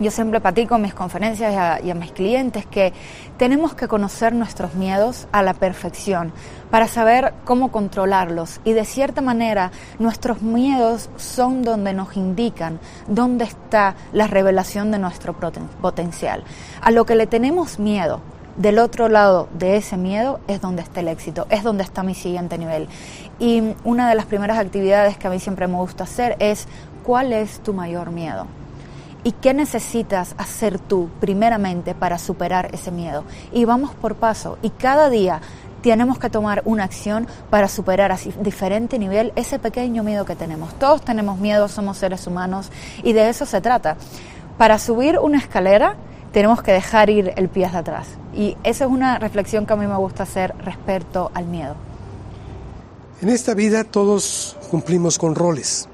Yo 0.00 0.10
siempre 0.10 0.40
platico 0.40 0.74
en 0.74 0.82
mis 0.82 0.94
conferencias 0.94 1.52
y 1.52 1.56
a, 1.56 1.80
y 1.80 1.90
a, 1.90 1.94
mis 1.94 2.10
clientes 2.10 2.66
que 2.66 2.92
tenemos 3.36 3.74
que 3.74 3.86
conocer 3.86 4.34
nuestros 4.34 4.74
miedos 4.74 5.28
a 5.30 5.42
la 5.42 5.54
perfección 5.54 6.32
para 6.68 6.88
saber 6.88 7.32
cómo 7.44 7.70
controlarlos. 7.70 8.60
Y 8.64 8.72
de 8.72 8.84
cierta 8.84 9.20
manera, 9.20 9.70
nuestros 10.00 10.42
miedos 10.42 11.10
son 11.16 11.62
donde 11.62 11.92
nos 11.92 12.16
indican 12.16 12.80
dónde 13.06 13.44
está 13.44 13.94
la 14.12 14.26
revelación 14.26 14.90
de 14.90 14.98
nuestro 14.98 15.32
potencial. 15.80 16.42
A 16.80 16.90
lo 16.90 17.06
que 17.06 17.14
le 17.14 17.28
tenemos 17.28 17.78
miedo, 17.78 18.20
del 18.56 18.80
otro 18.80 19.08
lado 19.08 19.48
de 19.56 19.76
ese 19.76 19.96
miedo 19.96 20.40
es 20.48 20.60
donde 20.60 20.82
está 20.82 21.00
el 21.00 21.08
éxito, 21.08 21.46
es 21.50 21.62
donde 21.62 21.84
está 21.84 22.02
mi 22.02 22.14
siguiente 22.14 22.58
nivel. 22.58 22.88
Y 23.38 23.62
una 23.84 24.08
de 24.08 24.16
las 24.16 24.26
primeras 24.26 24.58
actividades 24.58 25.16
que 25.16 25.28
a 25.28 25.30
mí 25.30 25.38
siempre 25.38 25.68
me 25.68 25.76
gusta 25.76 26.04
hacer 26.04 26.36
es, 26.40 26.66
¿cuál 27.04 27.32
es 27.32 27.60
tu 27.60 27.72
mayor 27.72 28.10
miedo? 28.10 28.46
¿Y 29.24 29.32
qué 29.32 29.54
necesitas 29.54 30.34
hacer 30.36 30.78
tú 30.78 31.08
primeramente 31.18 31.94
para 31.94 32.18
superar 32.18 32.68
ese 32.74 32.90
miedo? 32.90 33.24
Y 33.52 33.64
vamos 33.64 33.94
por 33.94 34.16
paso. 34.16 34.58
Y 34.60 34.68
cada 34.68 35.08
día 35.08 35.40
tenemos 35.82 36.18
que 36.18 36.30
tomar 36.30 36.62
una 36.64 36.84
acción 36.84 37.26
para 37.50 37.68
superar 37.68 38.12
a 38.12 38.18
diferente 38.40 38.98
nivel 38.98 39.32
ese 39.36 39.58
pequeño 39.58 40.02
miedo 40.02 40.24
que 40.24 40.36
tenemos. 40.36 40.78
Todos 40.78 41.02
tenemos 41.02 41.38
miedo, 41.38 41.68
somos 41.68 41.98
seres 41.98 42.26
humanos 42.26 42.70
y 43.02 43.12
de 43.12 43.28
eso 43.28 43.46
se 43.46 43.60
trata. 43.60 43.96
Para 44.56 44.78
subir 44.78 45.18
una 45.18 45.38
escalera 45.38 45.96
tenemos 46.32 46.62
que 46.62 46.72
dejar 46.72 47.10
ir 47.10 47.32
el 47.36 47.48
pie 47.48 47.66
hacia 47.66 47.80
atrás. 47.80 48.06
Y 48.34 48.56
esa 48.64 48.84
es 48.84 48.90
una 48.90 49.18
reflexión 49.18 49.66
que 49.66 49.72
a 49.72 49.76
mí 49.76 49.86
me 49.86 49.96
gusta 49.96 50.22
hacer 50.22 50.54
respecto 50.58 51.30
al 51.34 51.46
miedo. 51.46 51.76
En 53.20 53.28
esta 53.28 53.54
vida 53.54 53.84
todos 53.84 54.56
cumplimos 54.70 55.18
con 55.18 55.34
roles, 55.34 55.88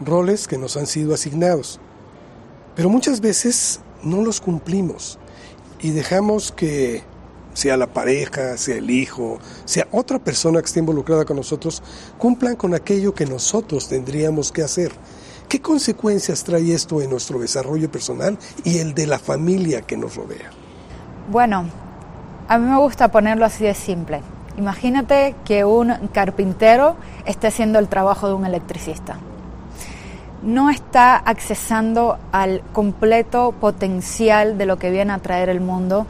roles 0.00 0.46
que 0.46 0.56
nos 0.56 0.76
han 0.76 0.86
sido 0.86 1.14
asignados, 1.14 1.79
pero 2.80 2.88
muchas 2.88 3.20
veces 3.20 3.82
no 4.02 4.22
los 4.22 4.40
cumplimos 4.40 5.18
y 5.82 5.90
dejamos 5.90 6.50
que 6.50 7.02
sea 7.52 7.76
la 7.76 7.88
pareja, 7.88 8.56
sea 8.56 8.76
el 8.76 8.88
hijo, 8.90 9.38
sea 9.66 9.86
otra 9.92 10.18
persona 10.18 10.60
que 10.60 10.64
esté 10.64 10.80
involucrada 10.80 11.26
con 11.26 11.36
nosotros, 11.36 11.82
cumplan 12.16 12.56
con 12.56 12.72
aquello 12.72 13.12
que 13.12 13.26
nosotros 13.26 13.86
tendríamos 13.86 14.50
que 14.50 14.62
hacer. 14.62 14.92
¿Qué 15.46 15.60
consecuencias 15.60 16.42
trae 16.42 16.72
esto 16.72 17.02
en 17.02 17.10
nuestro 17.10 17.38
desarrollo 17.38 17.90
personal 17.92 18.38
y 18.64 18.78
el 18.78 18.94
de 18.94 19.06
la 19.06 19.18
familia 19.18 19.82
que 19.82 19.98
nos 19.98 20.16
rodea? 20.16 20.50
Bueno, 21.30 21.66
a 22.48 22.56
mí 22.56 22.66
me 22.66 22.78
gusta 22.78 23.08
ponerlo 23.08 23.44
así 23.44 23.62
de 23.62 23.74
simple. 23.74 24.22
Imagínate 24.56 25.34
que 25.44 25.66
un 25.66 26.08
carpintero 26.14 26.96
esté 27.26 27.48
haciendo 27.48 27.78
el 27.78 27.88
trabajo 27.88 28.26
de 28.26 28.32
un 28.32 28.46
electricista. 28.46 29.18
No 30.42 30.70
está 30.70 31.16
accesando 31.16 32.18
al 32.32 32.62
completo 32.72 33.52
potencial 33.52 34.56
de 34.56 34.64
lo 34.64 34.78
que 34.78 34.90
viene 34.90 35.12
a 35.12 35.18
traer 35.18 35.50
el 35.50 35.60
mundo. 35.60 36.06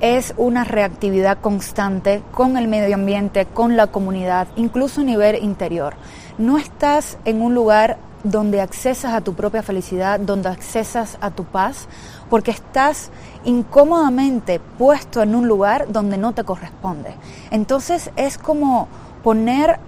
Es 0.00 0.34
una 0.36 0.64
reactividad 0.64 1.38
constante 1.40 2.22
con 2.32 2.58
el 2.58 2.68
medio 2.68 2.94
ambiente, 2.94 3.46
con 3.46 3.76
la 3.76 3.86
comunidad, 3.86 4.48
incluso 4.56 5.00
a 5.00 5.04
nivel 5.04 5.42
interior. 5.42 5.94
No 6.36 6.58
estás 6.58 7.16
en 7.24 7.40
un 7.40 7.54
lugar 7.54 7.96
donde 8.22 8.60
accesas 8.60 9.14
a 9.14 9.22
tu 9.22 9.34
propia 9.34 9.62
felicidad, 9.62 10.20
donde 10.20 10.50
accesas 10.50 11.16
a 11.22 11.30
tu 11.30 11.44
paz, 11.44 11.88
porque 12.28 12.50
estás 12.50 13.10
incómodamente 13.44 14.60
puesto 14.78 15.22
en 15.22 15.34
un 15.34 15.48
lugar 15.48 15.90
donde 15.90 16.18
no 16.18 16.32
te 16.32 16.44
corresponde. 16.44 17.14
Entonces 17.50 18.10
es 18.16 18.36
como 18.36 18.88
poner 19.22 19.78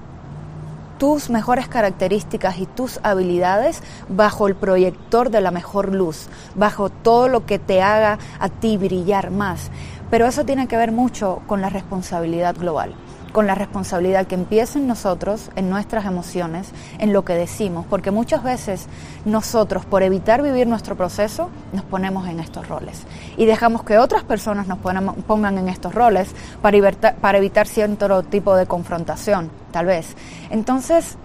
tus 1.02 1.30
mejores 1.30 1.66
características 1.66 2.58
y 2.58 2.66
tus 2.66 3.00
habilidades 3.02 3.82
bajo 4.08 4.46
el 4.46 4.54
proyector 4.54 5.30
de 5.30 5.40
la 5.40 5.50
mejor 5.50 5.92
luz, 5.92 6.28
bajo 6.54 6.90
todo 6.90 7.26
lo 7.26 7.44
que 7.44 7.58
te 7.58 7.82
haga 7.82 8.20
a 8.38 8.48
ti 8.48 8.76
brillar 8.76 9.32
más. 9.32 9.72
Pero 10.12 10.26
eso 10.26 10.44
tiene 10.44 10.68
que 10.68 10.76
ver 10.76 10.92
mucho 10.92 11.42
con 11.48 11.60
la 11.60 11.70
responsabilidad 11.70 12.54
global 12.54 12.94
con 13.32 13.46
la 13.46 13.54
responsabilidad 13.54 14.26
que 14.26 14.34
empieza 14.34 14.78
en 14.78 14.86
nosotros, 14.86 15.50
en 15.56 15.70
nuestras 15.70 16.04
emociones, 16.04 16.68
en 16.98 17.12
lo 17.12 17.24
que 17.24 17.32
decimos, 17.32 17.86
porque 17.88 18.10
muchas 18.10 18.42
veces 18.42 18.86
nosotros, 19.24 19.84
por 19.84 20.02
evitar 20.02 20.42
vivir 20.42 20.66
nuestro 20.66 20.96
proceso, 20.96 21.48
nos 21.72 21.84
ponemos 21.84 22.28
en 22.28 22.40
estos 22.40 22.68
roles 22.68 23.04
y 23.36 23.46
dejamos 23.46 23.82
que 23.82 23.98
otras 23.98 24.22
personas 24.22 24.66
nos 24.66 24.78
pongan 24.78 25.58
en 25.58 25.68
estos 25.68 25.94
roles 25.94 26.28
para 26.60 26.76
evitar, 26.76 27.16
para 27.16 27.38
evitar 27.38 27.66
cierto 27.66 28.22
tipo 28.22 28.54
de 28.54 28.66
confrontación, 28.66 29.50
tal 29.72 29.86
vez. 29.86 30.14
Entonces, 30.50 31.16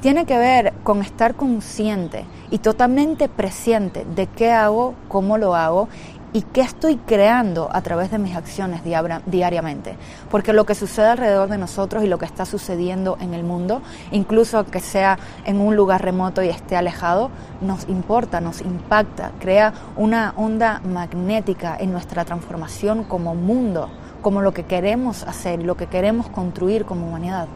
tiene 0.00 0.26
que 0.26 0.38
ver 0.38 0.74
con 0.84 1.02
estar 1.02 1.34
consciente 1.34 2.24
y 2.50 2.58
totalmente 2.58 3.28
presente 3.28 4.04
de 4.04 4.28
qué 4.28 4.52
hago, 4.52 4.94
cómo 5.08 5.38
lo 5.38 5.56
hago 5.56 5.88
y 6.32 6.42
qué 6.42 6.60
estoy 6.60 6.96
creando 6.96 7.68
a 7.72 7.80
través 7.82 8.10
de 8.10 8.18
mis 8.18 8.36
acciones 8.36 8.82
diariamente. 9.26 9.96
Porque 10.30 10.52
lo 10.52 10.66
que 10.66 10.74
sucede 10.74 11.06
alrededor 11.06 11.48
de 11.48 11.58
nosotros 11.58 12.04
y 12.04 12.06
lo 12.06 12.18
que 12.18 12.26
está 12.26 12.44
sucediendo 12.44 13.16
en 13.20 13.34
el 13.34 13.44
mundo, 13.44 13.82
incluso 14.10 14.64
que 14.66 14.80
sea 14.80 15.18
en 15.44 15.60
un 15.60 15.76
lugar 15.76 16.02
remoto 16.02 16.42
y 16.42 16.48
esté 16.48 16.76
alejado, 16.76 17.30
nos 17.60 17.88
importa, 17.88 18.40
nos 18.40 18.60
impacta, 18.60 19.32
crea 19.40 19.72
una 19.96 20.34
onda 20.36 20.80
magnética 20.80 21.76
en 21.78 21.92
nuestra 21.92 22.24
transformación 22.24 23.04
como 23.04 23.34
mundo, 23.34 23.88
como 24.22 24.42
lo 24.42 24.52
que 24.52 24.64
queremos 24.64 25.22
hacer, 25.22 25.62
lo 25.62 25.76
que 25.76 25.86
queremos 25.86 26.28
construir 26.28 26.84
como 26.84 27.08
humanidad. 27.08 27.48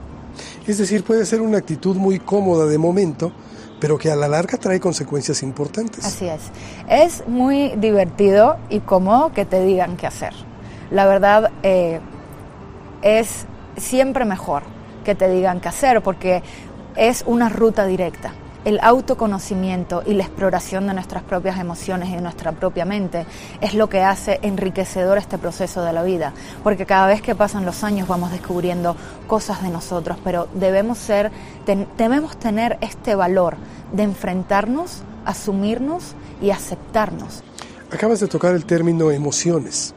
Es 0.67 0.79
decir, 0.79 1.05
puede 1.05 1.27
ser 1.27 1.41
una 1.43 1.59
actitud 1.59 1.97
muy 1.97 2.19
cómoda 2.19 2.67
de 2.67 2.79
momento, 2.79 3.33
pero 3.83 3.99
que 3.99 4.13
a 4.13 4.15
la 4.15 4.29
larga 4.29 4.59
trae 4.59 4.79
consecuencias 4.79 5.43
importantes. 5.43 6.05
Así 6.05 6.29
es. 6.29 6.41
Es 6.89 7.27
muy 7.27 7.71
divertido 7.71 8.57
y 8.71 8.79
cómodo 8.79 9.33
que 9.33 9.45
te 9.45 9.65
digan 9.65 9.97
qué 9.97 10.07
hacer. 10.07 10.33
La 10.93 11.05
verdad 11.05 11.51
eh, 11.65 11.99
es 13.03 13.45
siempre 13.77 14.25
mejor 14.25 14.63
que 15.05 15.17
te 15.17 15.29
digan 15.29 15.61
qué 15.61 15.69
hacer 15.69 16.01
porque 16.01 16.45
es 16.95 17.25
una 17.27 17.49
ruta 17.49 17.85
directa 17.85 18.33
el 18.65 18.79
autoconocimiento 18.81 20.03
y 20.07 20.15
la 20.15 20.25
exploración 20.25 20.87
de 20.87 20.95
nuestras 20.95 21.23
propias 21.23 21.59
emociones 21.59 22.09
y 22.11 22.17
nuestra 22.17 22.53
propia 22.53 22.85
mente 22.85 23.27
es 23.61 23.75
lo 23.75 23.89
que 23.89 24.03
hace 24.03 24.39
enriquecedor 24.43 25.19
este 25.19 25.39
proceso 25.39 25.83
de 25.83 25.93
la 25.93 26.03
vida, 26.03 26.33
porque 26.63 26.87
cada 26.87 27.07
vez 27.07 27.23
que 27.23 27.35
pasan 27.35 27.65
los 27.65 27.83
años 27.85 28.09
vamos 28.09 28.31
descubriendo 28.31 28.97
cosas 29.27 29.63
de 29.63 29.71
nosotros, 29.71 30.19
pero 30.23 30.49
debemos 30.55 30.99
ser 30.99 31.31
debemos 31.97 32.37
tener 32.37 32.79
este 32.81 33.15
valor 33.15 33.57
de 33.93 34.03
enfrentarnos, 34.05 35.03
asumirnos 35.25 36.15
y 36.41 36.51
aceptarnos. 36.51 37.43
Acabas 37.91 38.21
de 38.21 38.29
tocar 38.29 38.55
el 38.55 38.65
término 38.65 39.11
emociones. 39.11 39.95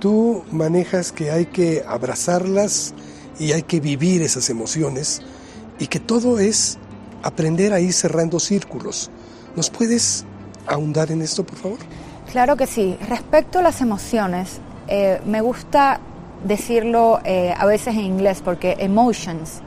Tú 0.00 0.44
manejas 0.50 1.12
que 1.12 1.30
hay 1.30 1.46
que 1.46 1.84
abrazarlas 1.86 2.94
y 3.38 3.52
hay 3.52 3.62
que 3.62 3.80
vivir 3.80 4.22
esas 4.22 4.50
emociones 4.50 5.22
y 5.78 5.86
que 5.86 6.00
todo 6.00 6.38
es 6.38 6.78
aprender 7.26 7.72
a 7.72 7.80
ir 7.80 7.92
cerrando 7.92 8.38
círculos. 8.38 9.10
¿Nos 9.56 9.70
puedes 9.70 10.24
ahondar 10.66 11.10
en 11.10 11.22
esto, 11.22 11.44
por 11.44 11.58
favor? 11.58 11.78
Claro 12.30 12.56
que 12.56 12.66
sí. 12.66 12.96
Respecto 13.08 13.58
a 13.58 13.62
las 13.62 13.80
emociones, 13.80 14.60
eh, 14.88 15.20
me 15.26 15.40
gusta 15.40 16.00
decirlo 16.44 17.20
eh, 17.24 17.54
a 17.56 17.66
veces 17.66 17.94
en 17.94 18.00
inglés 18.00 18.42
porque 18.44 18.76
emotions 18.78 19.62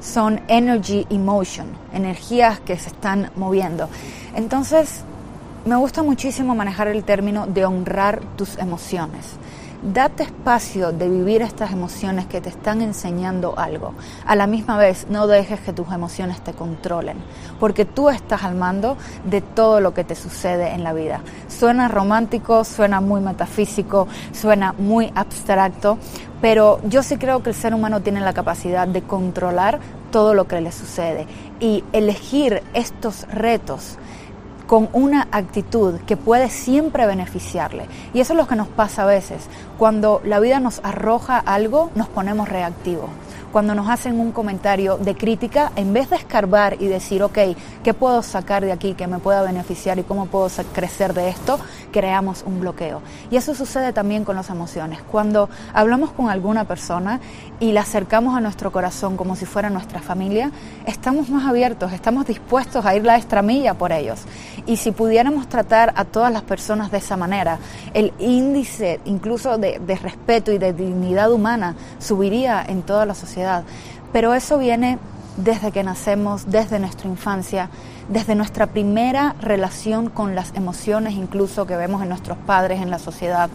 son 0.00 0.40
energy 0.48 1.06
emotion, 1.10 1.66
energías 1.92 2.60
que 2.60 2.76
se 2.76 2.88
están 2.88 3.30
moviendo. 3.36 3.88
Entonces, 4.34 5.02
me 5.64 5.76
gusta 5.76 6.02
muchísimo 6.02 6.54
manejar 6.54 6.88
el 6.88 7.04
término 7.04 7.46
de 7.46 7.64
honrar 7.64 8.20
tus 8.36 8.58
emociones. 8.58 9.24
Date 9.82 10.22
espacio 10.22 10.92
de 10.92 11.08
vivir 11.08 11.42
estas 11.42 11.72
emociones 11.72 12.26
que 12.26 12.40
te 12.40 12.48
están 12.48 12.82
enseñando 12.82 13.58
algo. 13.58 13.94
A 14.24 14.36
la 14.36 14.46
misma 14.46 14.76
vez, 14.76 15.08
no 15.10 15.26
dejes 15.26 15.58
que 15.58 15.72
tus 15.72 15.90
emociones 15.90 16.40
te 16.40 16.52
controlen, 16.52 17.16
porque 17.58 17.84
tú 17.84 18.08
estás 18.08 18.44
al 18.44 18.54
mando 18.54 18.96
de 19.24 19.40
todo 19.40 19.80
lo 19.80 19.92
que 19.92 20.04
te 20.04 20.14
sucede 20.14 20.70
en 20.72 20.84
la 20.84 20.92
vida. 20.92 21.22
Suena 21.48 21.88
romántico, 21.88 22.62
suena 22.62 23.00
muy 23.00 23.20
metafísico, 23.20 24.06
suena 24.30 24.72
muy 24.78 25.12
abstracto, 25.16 25.98
pero 26.40 26.78
yo 26.84 27.02
sí 27.02 27.16
creo 27.16 27.42
que 27.42 27.50
el 27.50 27.56
ser 27.56 27.74
humano 27.74 28.02
tiene 28.02 28.20
la 28.20 28.34
capacidad 28.34 28.86
de 28.86 29.02
controlar 29.02 29.80
todo 30.12 30.32
lo 30.32 30.46
que 30.46 30.60
le 30.60 30.70
sucede 30.70 31.26
y 31.58 31.82
elegir 31.92 32.62
estos 32.72 33.26
retos 33.32 33.98
con 34.72 34.88
una 34.94 35.28
actitud 35.32 36.00
que 36.06 36.16
puede 36.16 36.48
siempre 36.48 37.04
beneficiarle. 37.04 37.84
Y 38.14 38.20
eso 38.20 38.32
es 38.32 38.38
lo 38.38 38.48
que 38.48 38.56
nos 38.56 38.68
pasa 38.68 39.02
a 39.02 39.04
veces. 39.04 39.46
Cuando 39.76 40.22
la 40.24 40.40
vida 40.40 40.60
nos 40.60 40.80
arroja 40.82 41.38
algo, 41.38 41.90
nos 41.94 42.08
ponemos 42.08 42.48
reactivos 42.48 43.10
cuando 43.52 43.74
nos 43.74 43.88
hacen 43.88 44.18
un 44.18 44.32
comentario 44.32 44.96
de 44.96 45.14
crítica, 45.14 45.72
en 45.76 45.92
vez 45.92 46.08
de 46.08 46.16
escarbar 46.16 46.80
y 46.80 46.86
decir, 46.86 47.22
ok, 47.22 47.38
¿qué 47.84 47.92
puedo 47.92 48.22
sacar 48.22 48.64
de 48.64 48.72
aquí 48.72 48.94
que 48.94 49.06
me 49.06 49.18
pueda 49.18 49.42
beneficiar 49.42 49.98
y 49.98 50.02
cómo 50.02 50.26
puedo 50.26 50.48
crecer 50.72 51.12
de 51.12 51.28
esto? 51.28 51.60
Creamos 51.92 52.42
un 52.46 52.60
bloqueo. 52.60 53.02
Y 53.30 53.36
eso 53.36 53.54
sucede 53.54 53.92
también 53.92 54.24
con 54.24 54.36
las 54.36 54.48
emociones. 54.48 55.00
Cuando 55.02 55.50
hablamos 55.74 56.12
con 56.12 56.30
alguna 56.30 56.64
persona 56.64 57.20
y 57.60 57.72
la 57.72 57.82
acercamos 57.82 58.34
a 58.34 58.40
nuestro 58.40 58.72
corazón 58.72 59.18
como 59.18 59.36
si 59.36 59.44
fuera 59.44 59.68
nuestra 59.68 60.00
familia, 60.00 60.50
estamos 60.86 61.28
más 61.28 61.46
abiertos, 61.46 61.92
estamos 61.92 62.26
dispuestos 62.26 62.86
a 62.86 62.96
ir 62.96 63.04
la 63.04 63.18
extra 63.18 63.42
milla 63.42 63.74
por 63.74 63.92
ellos. 63.92 64.22
Y 64.64 64.78
si 64.78 64.92
pudiéramos 64.92 65.48
tratar 65.48 65.92
a 65.96 66.06
todas 66.06 66.32
las 66.32 66.42
personas 66.42 66.90
de 66.90 66.98
esa 66.98 67.18
manera, 67.18 67.58
el 67.92 68.14
índice 68.18 69.00
incluso 69.04 69.58
de, 69.58 69.78
de 69.78 69.96
respeto 69.96 70.52
y 70.52 70.58
de 70.58 70.72
dignidad 70.72 71.30
humana 71.30 71.74
subiría 71.98 72.64
en 72.66 72.82
toda 72.82 73.04
la 73.04 73.14
sociedad 73.14 73.41
pero 74.12 74.34
eso 74.34 74.58
viene 74.58 74.98
desde 75.36 75.72
que 75.72 75.82
nacemos, 75.82 76.50
desde 76.50 76.78
nuestra 76.78 77.08
infancia, 77.08 77.70
desde 78.08 78.34
nuestra 78.34 78.66
primera 78.66 79.34
relación 79.40 80.10
con 80.10 80.34
las 80.34 80.54
emociones, 80.54 81.14
incluso 81.14 81.66
que 81.66 81.76
vemos 81.76 82.02
en 82.02 82.08
nuestros 82.08 82.36
padres, 82.38 82.80
en 82.82 82.90
la 82.90 82.98
sociedad, 82.98 83.48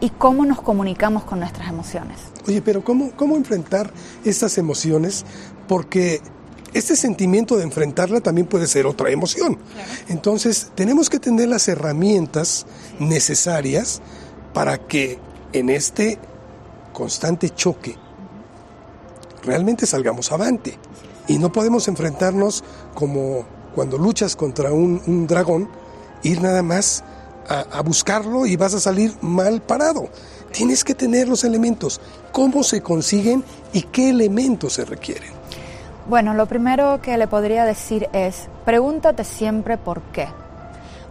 y 0.00 0.10
cómo 0.10 0.44
nos 0.44 0.60
comunicamos 0.60 1.24
con 1.24 1.38
nuestras 1.38 1.68
emociones. 1.68 2.18
Oye, 2.46 2.60
pero 2.60 2.82
¿cómo, 2.82 3.12
cómo 3.12 3.36
enfrentar 3.36 3.92
estas 4.24 4.58
emociones? 4.58 5.24
Porque 5.68 6.20
este 6.74 6.96
sentimiento 6.96 7.56
de 7.56 7.64
enfrentarla 7.64 8.20
también 8.20 8.46
puede 8.46 8.66
ser 8.66 8.86
otra 8.86 9.10
emoción. 9.10 9.58
Entonces, 10.08 10.72
tenemos 10.74 11.08
que 11.08 11.20
tener 11.20 11.48
las 11.48 11.68
herramientas 11.68 12.66
necesarias 12.98 14.00
para 14.52 14.78
que 14.78 15.18
en 15.52 15.70
este 15.70 16.18
constante 16.92 17.50
choque 17.50 17.96
realmente 19.42 19.86
salgamos 19.86 20.32
avante. 20.32 20.78
Y 21.28 21.38
no 21.38 21.52
podemos 21.52 21.88
enfrentarnos 21.88 22.64
como 22.94 23.44
cuando 23.74 23.98
luchas 23.98 24.36
contra 24.36 24.72
un, 24.72 25.26
dragón, 25.26 25.68
ir 26.22 26.42
nada 26.42 26.62
más 26.62 27.04
a, 27.48 27.60
a 27.60 27.82
buscarlo 27.82 28.46
y 28.46 28.56
vas 28.56 28.74
a 28.74 28.80
salir 28.80 29.14
mal 29.20 29.62
parado. 29.62 30.08
Tienes 30.52 30.84
que 30.84 30.94
tener 30.94 31.28
los 31.28 31.44
elementos, 31.44 32.00
cómo 32.32 32.62
se 32.62 32.82
consiguen 32.82 33.44
y 33.72 33.82
qué 33.82 34.10
elementos 34.10 34.74
se 34.74 34.84
requieren. 34.84 35.30
Bueno, 36.08 36.34
lo 36.34 36.46
primero 36.46 37.00
que 37.00 37.16
le 37.16 37.28
podría 37.28 37.64
decir 37.64 38.08
es, 38.12 38.48
pregúntate 38.64 39.22
siempre 39.24 39.78
por 39.78 40.02
qué. 40.12 40.28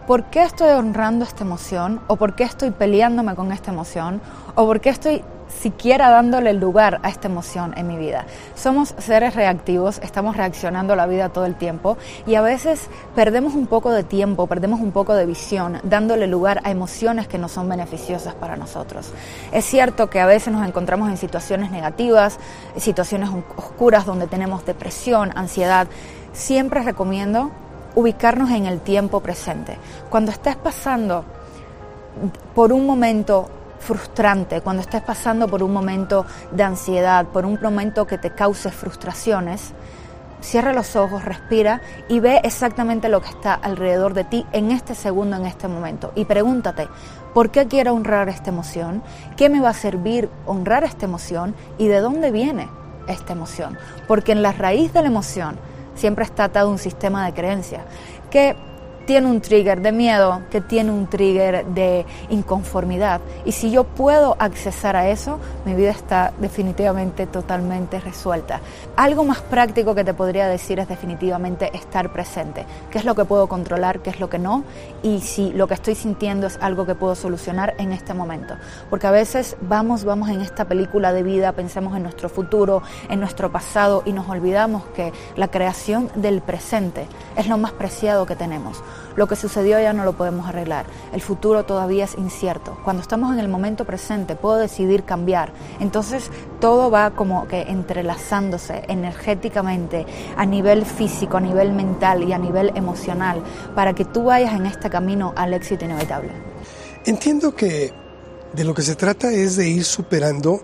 ¿Por 0.06 0.24
qué 0.24 0.42
estoy 0.42 0.70
honrando 0.70 1.24
esta 1.24 1.44
emoción? 1.44 2.00
¿O 2.08 2.16
por 2.16 2.34
qué 2.34 2.44
estoy 2.44 2.72
peleándome 2.72 3.34
con 3.34 3.52
esta 3.52 3.70
emoción? 3.70 4.20
¿O 4.54 4.66
por 4.66 4.80
qué 4.80 4.90
estoy 4.90 5.22
siquiera 5.60 6.10
dándole 6.10 6.52
lugar 6.52 7.00
a 7.02 7.08
esta 7.08 7.28
emoción 7.28 7.74
en 7.76 7.86
mi 7.86 7.96
vida. 7.96 8.26
Somos 8.54 8.94
seres 8.98 9.34
reactivos, 9.34 9.98
estamos 9.98 10.36
reaccionando 10.36 10.92
a 10.92 10.96
la 10.96 11.06
vida 11.06 11.28
todo 11.28 11.46
el 11.46 11.54
tiempo 11.54 11.96
y 12.26 12.34
a 12.34 12.42
veces 12.42 12.88
perdemos 13.14 13.54
un 13.54 13.66
poco 13.66 13.90
de 13.90 14.02
tiempo, 14.02 14.46
perdemos 14.46 14.80
un 14.80 14.92
poco 14.92 15.14
de 15.14 15.26
visión, 15.26 15.78
dándole 15.82 16.26
lugar 16.26 16.60
a 16.64 16.70
emociones 16.70 17.28
que 17.28 17.38
no 17.38 17.48
son 17.48 17.68
beneficiosas 17.68 18.34
para 18.34 18.56
nosotros. 18.56 19.12
Es 19.52 19.64
cierto 19.64 20.10
que 20.10 20.20
a 20.20 20.26
veces 20.26 20.52
nos 20.52 20.66
encontramos 20.66 21.08
en 21.08 21.16
situaciones 21.16 21.70
negativas, 21.70 22.38
situaciones 22.76 23.30
oscuras 23.56 24.06
donde 24.06 24.26
tenemos 24.26 24.64
depresión, 24.64 25.30
ansiedad. 25.34 25.86
Siempre 26.32 26.82
recomiendo 26.82 27.50
ubicarnos 27.94 28.50
en 28.50 28.66
el 28.66 28.80
tiempo 28.80 29.20
presente. 29.20 29.76
Cuando 30.10 30.32
estés 30.32 30.56
pasando 30.56 31.24
por 32.54 32.72
un 32.72 32.86
momento 32.86 33.48
frustrante, 33.82 34.60
cuando 34.60 34.82
estés 34.82 35.02
pasando 35.02 35.48
por 35.48 35.62
un 35.62 35.72
momento 35.72 36.24
de 36.52 36.62
ansiedad, 36.62 37.26
por 37.26 37.44
un 37.44 37.58
momento 37.60 38.06
que 38.06 38.16
te 38.16 38.30
cause 38.30 38.70
frustraciones, 38.70 39.72
cierra 40.40 40.72
los 40.72 40.96
ojos, 40.96 41.24
respira 41.24 41.80
y 42.08 42.20
ve 42.20 42.40
exactamente 42.44 43.08
lo 43.08 43.20
que 43.20 43.28
está 43.28 43.54
alrededor 43.54 44.14
de 44.14 44.24
ti 44.24 44.46
en 44.52 44.70
este 44.70 44.94
segundo, 44.94 45.36
en 45.36 45.46
este 45.46 45.68
momento. 45.68 46.12
Y 46.14 46.24
pregúntate, 46.24 46.88
¿por 47.34 47.50
qué 47.50 47.66
quiero 47.66 47.92
honrar 47.94 48.28
esta 48.28 48.50
emoción? 48.50 49.02
¿Qué 49.36 49.48
me 49.48 49.60
va 49.60 49.70
a 49.70 49.74
servir 49.74 50.28
honrar 50.46 50.84
esta 50.84 51.06
emoción? 51.06 51.54
¿Y 51.78 51.88
de 51.88 52.00
dónde 52.00 52.30
viene 52.30 52.68
esta 53.06 53.32
emoción? 53.32 53.78
Porque 54.06 54.32
en 54.32 54.42
la 54.42 54.52
raíz 54.52 54.92
de 54.92 55.02
la 55.02 55.08
emoción 55.08 55.56
siempre 55.94 56.24
está 56.24 56.44
atado 56.44 56.70
un 56.70 56.78
sistema 56.78 57.24
de 57.26 57.34
creencia 57.34 57.84
que 58.30 58.56
tiene 59.06 59.26
un 59.26 59.40
trigger 59.40 59.80
de 59.80 59.92
miedo, 59.92 60.42
que 60.50 60.60
tiene 60.60 60.90
un 60.90 61.06
trigger 61.06 61.64
de 61.66 62.06
inconformidad. 62.30 63.20
Y 63.44 63.52
si 63.52 63.70
yo 63.70 63.84
puedo 63.84 64.36
accesar 64.38 64.96
a 64.96 65.08
eso, 65.08 65.38
mi 65.64 65.74
vida 65.74 65.90
está 65.90 66.32
definitivamente 66.38 67.26
totalmente 67.26 68.00
resuelta. 68.00 68.60
Algo 68.96 69.24
más 69.24 69.40
práctico 69.40 69.94
que 69.94 70.04
te 70.04 70.14
podría 70.14 70.48
decir 70.48 70.78
es 70.78 70.88
definitivamente 70.88 71.70
estar 71.74 72.12
presente. 72.12 72.64
¿Qué 72.90 72.98
es 72.98 73.04
lo 73.04 73.14
que 73.14 73.24
puedo 73.24 73.48
controlar? 73.48 74.00
¿Qué 74.00 74.10
es 74.10 74.20
lo 74.20 74.28
que 74.28 74.38
no? 74.38 74.64
Y 75.02 75.20
si 75.20 75.52
lo 75.52 75.66
que 75.66 75.74
estoy 75.74 75.94
sintiendo 75.94 76.46
es 76.46 76.58
algo 76.60 76.86
que 76.86 76.94
puedo 76.94 77.14
solucionar 77.14 77.74
en 77.78 77.92
este 77.92 78.14
momento. 78.14 78.54
Porque 78.90 79.06
a 79.06 79.10
veces 79.10 79.56
vamos, 79.60 80.04
vamos 80.04 80.28
en 80.28 80.40
esta 80.40 80.64
película 80.64 81.12
de 81.12 81.22
vida, 81.22 81.52
pensamos 81.52 81.96
en 81.96 82.02
nuestro 82.02 82.28
futuro, 82.28 82.82
en 83.08 83.20
nuestro 83.20 83.50
pasado 83.50 84.02
y 84.04 84.12
nos 84.12 84.28
olvidamos 84.28 84.84
que 84.94 85.12
la 85.36 85.48
creación 85.48 86.10
del 86.14 86.40
presente 86.40 87.06
es 87.36 87.48
lo 87.48 87.58
más 87.58 87.72
preciado 87.72 88.26
que 88.26 88.36
tenemos. 88.36 88.82
Lo 89.16 89.26
que 89.28 89.36
sucedió 89.36 89.80
ya 89.80 89.92
no 89.92 90.04
lo 90.04 90.14
podemos 90.14 90.46
arreglar. 90.48 90.86
El 91.12 91.20
futuro 91.20 91.64
todavía 91.64 92.04
es 92.04 92.16
incierto. 92.16 92.78
Cuando 92.84 93.02
estamos 93.02 93.32
en 93.32 93.38
el 93.38 93.48
momento 93.48 93.84
presente 93.84 94.36
puedo 94.36 94.56
decidir 94.56 95.04
cambiar. 95.04 95.52
Entonces 95.80 96.30
todo 96.60 96.90
va 96.90 97.10
como 97.10 97.46
que 97.46 97.62
entrelazándose 97.62 98.84
energéticamente 98.88 100.06
a 100.36 100.46
nivel 100.46 100.86
físico, 100.86 101.36
a 101.36 101.40
nivel 101.40 101.72
mental 101.72 102.22
y 102.22 102.32
a 102.32 102.38
nivel 102.38 102.72
emocional 102.74 103.42
para 103.74 103.94
que 103.94 104.04
tú 104.04 104.24
vayas 104.24 104.54
en 104.54 104.66
este 104.66 104.88
camino 104.88 105.32
al 105.36 105.54
éxito 105.54 105.84
inevitable. 105.84 106.30
Entiendo 107.04 107.54
que 107.54 107.92
de 108.52 108.64
lo 108.64 108.74
que 108.74 108.82
se 108.82 108.94
trata 108.94 109.32
es 109.32 109.56
de 109.56 109.68
ir 109.68 109.84
superando 109.84 110.60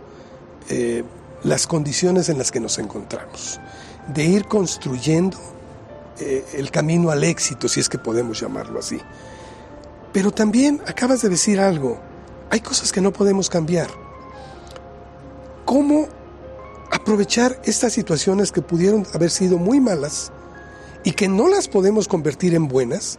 eh, 0.69 1.05
las 1.43 1.67
condiciones 1.67 2.29
en 2.29 2.39
las 2.39 2.51
que 2.51 2.61
nos 2.61 2.79
encontramos, 2.79 3.61
de 4.09 4.25
ir 4.25 4.47
construyendo 4.47 5.39
eh, 6.21 6.45
el 6.55 6.71
camino 6.71 7.11
al 7.11 7.25
éxito, 7.25 7.69
si 7.69 7.81
es 7.81 7.89
que 7.89 7.99
podemos 7.99 8.41
llamarlo 8.41 8.79
así. 8.79 8.99
Pero 10.13 10.31
también 10.31 10.81
acabas 10.87 11.23
de 11.23 11.29
decir 11.29 11.61
algo, 11.61 12.01
hay 12.51 12.61
cosas 12.61 12.93
que 12.93 13.01
no 13.01 13.13
podemos 13.13 13.49
cambiar. 13.51 13.89
¿Cómo 15.65 16.09
aprovechar 16.91 17.61
estas 17.65 17.93
situaciones 17.93 18.53
que 18.53 18.63
pudieron 18.63 19.07
haber 19.15 19.31
sido 19.31 19.59
muy 19.59 19.81
malas 19.81 20.33
y 21.05 21.13
que 21.13 21.29
no 21.29 21.49
las 21.49 21.69
podemos 21.69 22.09
convertir 22.09 22.55
en 22.55 22.69
buenas, 22.69 23.19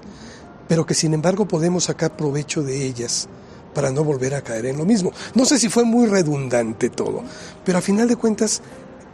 pero 0.67 0.85
que 0.85 0.93
sin 0.93 1.13
embargo 1.13 1.47
podemos 1.47 1.85
sacar 1.85 2.15
provecho 2.15 2.63
de 2.63 2.85
ellas 2.85 3.27
para 3.73 3.91
no 3.91 4.03
volver 4.03 4.33
a 4.33 4.41
caer 4.41 4.65
en 4.65 4.77
lo 4.77 4.85
mismo? 4.85 5.11
No 5.35 5.45
sé 5.45 5.59
si 5.59 5.69
fue 5.69 5.83
muy 5.83 6.07
redundante 6.07 6.89
todo, 6.89 7.23
pero 7.63 7.77
a 7.77 7.81
final 7.81 8.07
de 8.07 8.15
cuentas, 8.15 8.61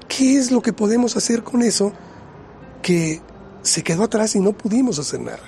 ¿qué 0.08 0.38
es 0.38 0.52
lo 0.52 0.62
que 0.62 0.74
podemos 0.74 1.17
hacer 1.17 1.43
con 1.43 1.62
eso 1.62 1.91
que 2.82 3.21
se 3.65 3.84
quedó 3.84 4.04
atrás 4.04 4.36
y 4.36 4.39
no 4.39 4.54
pudimos 4.54 4.99
hacer 4.99 5.19
nada. 5.19 5.39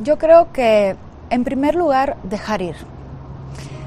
Yo 0.00 0.18
creo 0.18 0.52
que, 0.52 0.96
en 1.30 1.44
primer 1.44 1.76
lugar, 1.76 2.16
dejar 2.24 2.62
ir. 2.62 2.76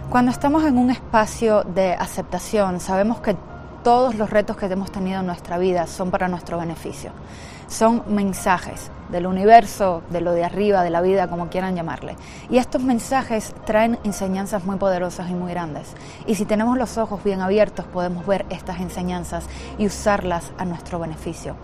Cuando 0.09 0.31
estamos 0.31 0.63
en 0.65 0.77
un 0.77 0.89
espacio 0.89 1.63
de 1.63 1.93
aceptación, 1.93 2.79
sabemos 2.79 3.19
que 3.19 3.35
todos 3.83 4.15
los 4.15 4.29
retos 4.29 4.55
que 4.55 4.65
hemos 4.67 4.91
tenido 4.91 5.19
en 5.19 5.25
nuestra 5.25 5.57
vida 5.57 5.87
son 5.87 6.11
para 6.11 6.27
nuestro 6.27 6.57
beneficio. 6.57 7.11
Son 7.67 8.03
mensajes 8.07 8.91
del 9.09 9.27
universo, 9.27 10.03
de 10.09 10.21
lo 10.21 10.33
de 10.33 10.43
arriba, 10.43 10.83
de 10.83 10.89
la 10.89 11.01
vida, 11.01 11.29
como 11.29 11.49
quieran 11.49 11.75
llamarle. 11.75 12.15
Y 12.49 12.57
estos 12.57 12.83
mensajes 12.83 13.53
traen 13.65 13.99
enseñanzas 14.03 14.65
muy 14.65 14.77
poderosas 14.77 15.29
y 15.29 15.33
muy 15.33 15.51
grandes. 15.51 15.87
Y 16.25 16.35
si 16.35 16.45
tenemos 16.45 16.77
los 16.77 16.97
ojos 16.97 17.23
bien 17.23 17.41
abiertos, 17.41 17.85
podemos 17.85 18.25
ver 18.25 18.45
estas 18.49 18.79
enseñanzas 18.79 19.45
y 19.77 19.87
usarlas 19.87 20.51
a 20.57 20.65
nuestro 20.65 20.99
beneficio. 20.99 21.55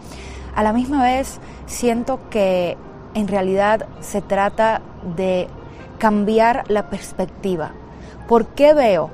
A 0.58 0.64
la 0.64 0.74
misma 0.74 1.04
vez 1.04 1.40
siento 1.68 2.20
que 2.32 2.78
en 3.14 3.28
realidad 3.28 3.86
se 4.00 4.24
trata 4.24 4.82
de 5.16 5.48
cambiar 6.00 6.64
la 6.68 6.90
perspectiva. 6.90 7.74
¿Por 8.28 8.48
qué 8.48 8.74
veo 8.74 9.12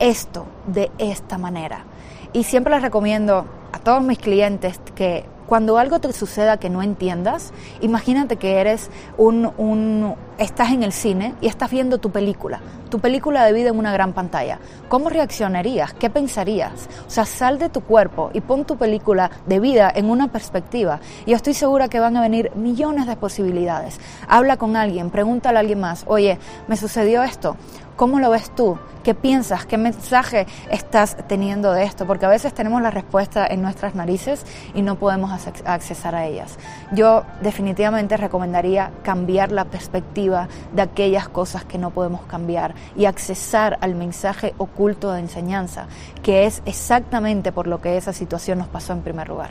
esto 0.00 0.46
de 0.66 0.90
esta 0.98 1.38
manera? 1.38 1.84
Y 2.32 2.42
siempre 2.42 2.74
les 2.74 2.82
recomiendo 2.82 3.46
a 3.72 3.78
todos 3.78 4.02
mis 4.02 4.18
clientes 4.18 4.80
que 4.96 5.24
cuando 5.48 5.78
algo 5.78 5.98
te 5.98 6.12
suceda 6.12 6.58
que 6.58 6.68
no 6.68 6.82
entiendas, 6.82 7.54
imagínate 7.80 8.36
que 8.36 8.60
eres 8.60 8.90
un, 9.16 9.50
un, 9.56 10.14
estás 10.36 10.72
en 10.72 10.82
el 10.82 10.92
cine 10.92 11.34
y 11.40 11.46
estás 11.46 11.70
viendo 11.70 11.96
tu 11.96 12.10
película, 12.10 12.60
tu 12.90 13.00
película 13.00 13.42
de 13.44 13.54
vida 13.54 13.70
en 13.70 13.78
una 13.78 13.90
gran 13.90 14.12
pantalla. 14.12 14.58
¿Cómo 14.90 15.08
reaccionarías? 15.08 15.94
¿Qué 15.94 16.10
pensarías? 16.10 16.86
O 17.06 17.10
sea, 17.10 17.24
sal 17.24 17.58
de 17.58 17.70
tu 17.70 17.80
cuerpo 17.80 18.30
y 18.34 18.42
pon 18.42 18.66
tu 18.66 18.76
película 18.76 19.30
de 19.46 19.58
vida 19.58 19.90
en 19.94 20.10
una 20.10 20.28
perspectiva. 20.28 21.00
Y 21.24 21.32
estoy 21.32 21.54
segura 21.54 21.88
que 21.88 21.98
van 21.98 22.18
a 22.18 22.20
venir 22.20 22.54
millones 22.54 23.06
de 23.06 23.16
posibilidades. 23.16 23.98
Habla 24.28 24.58
con 24.58 24.76
alguien, 24.76 25.08
pregúntale 25.08 25.56
a 25.56 25.60
alguien 25.60 25.80
más, 25.80 26.04
oye, 26.08 26.38
me 26.68 26.76
sucedió 26.76 27.22
esto 27.22 27.56
¿Cómo 27.98 28.20
lo 28.20 28.30
ves 28.30 28.54
tú? 28.54 28.78
¿Qué 29.02 29.12
piensas? 29.12 29.66
¿Qué 29.66 29.76
mensaje 29.76 30.46
estás 30.70 31.16
teniendo 31.26 31.72
de 31.72 31.82
esto? 31.82 32.06
Porque 32.06 32.26
a 32.26 32.28
veces 32.28 32.54
tenemos 32.54 32.80
la 32.80 32.92
respuesta 32.92 33.44
en 33.44 33.60
nuestras 33.60 33.96
narices 33.96 34.46
y 34.72 34.82
no 34.82 35.00
podemos 35.00 35.32
accesar 35.64 36.14
a 36.14 36.24
ellas. 36.24 36.58
Yo 36.92 37.24
definitivamente 37.42 38.16
recomendaría 38.16 38.92
cambiar 39.02 39.50
la 39.50 39.64
perspectiva 39.64 40.46
de 40.72 40.82
aquellas 40.82 41.28
cosas 41.28 41.64
que 41.64 41.76
no 41.76 41.90
podemos 41.90 42.20
cambiar 42.26 42.76
y 42.94 43.06
accesar 43.06 43.78
al 43.80 43.96
mensaje 43.96 44.54
oculto 44.58 45.10
de 45.10 45.18
enseñanza, 45.18 45.88
que 46.22 46.46
es 46.46 46.62
exactamente 46.66 47.50
por 47.50 47.66
lo 47.66 47.80
que 47.80 47.96
esa 47.96 48.12
situación 48.12 48.58
nos 48.58 48.68
pasó 48.68 48.92
en 48.92 49.02
primer 49.02 49.28
lugar. 49.28 49.50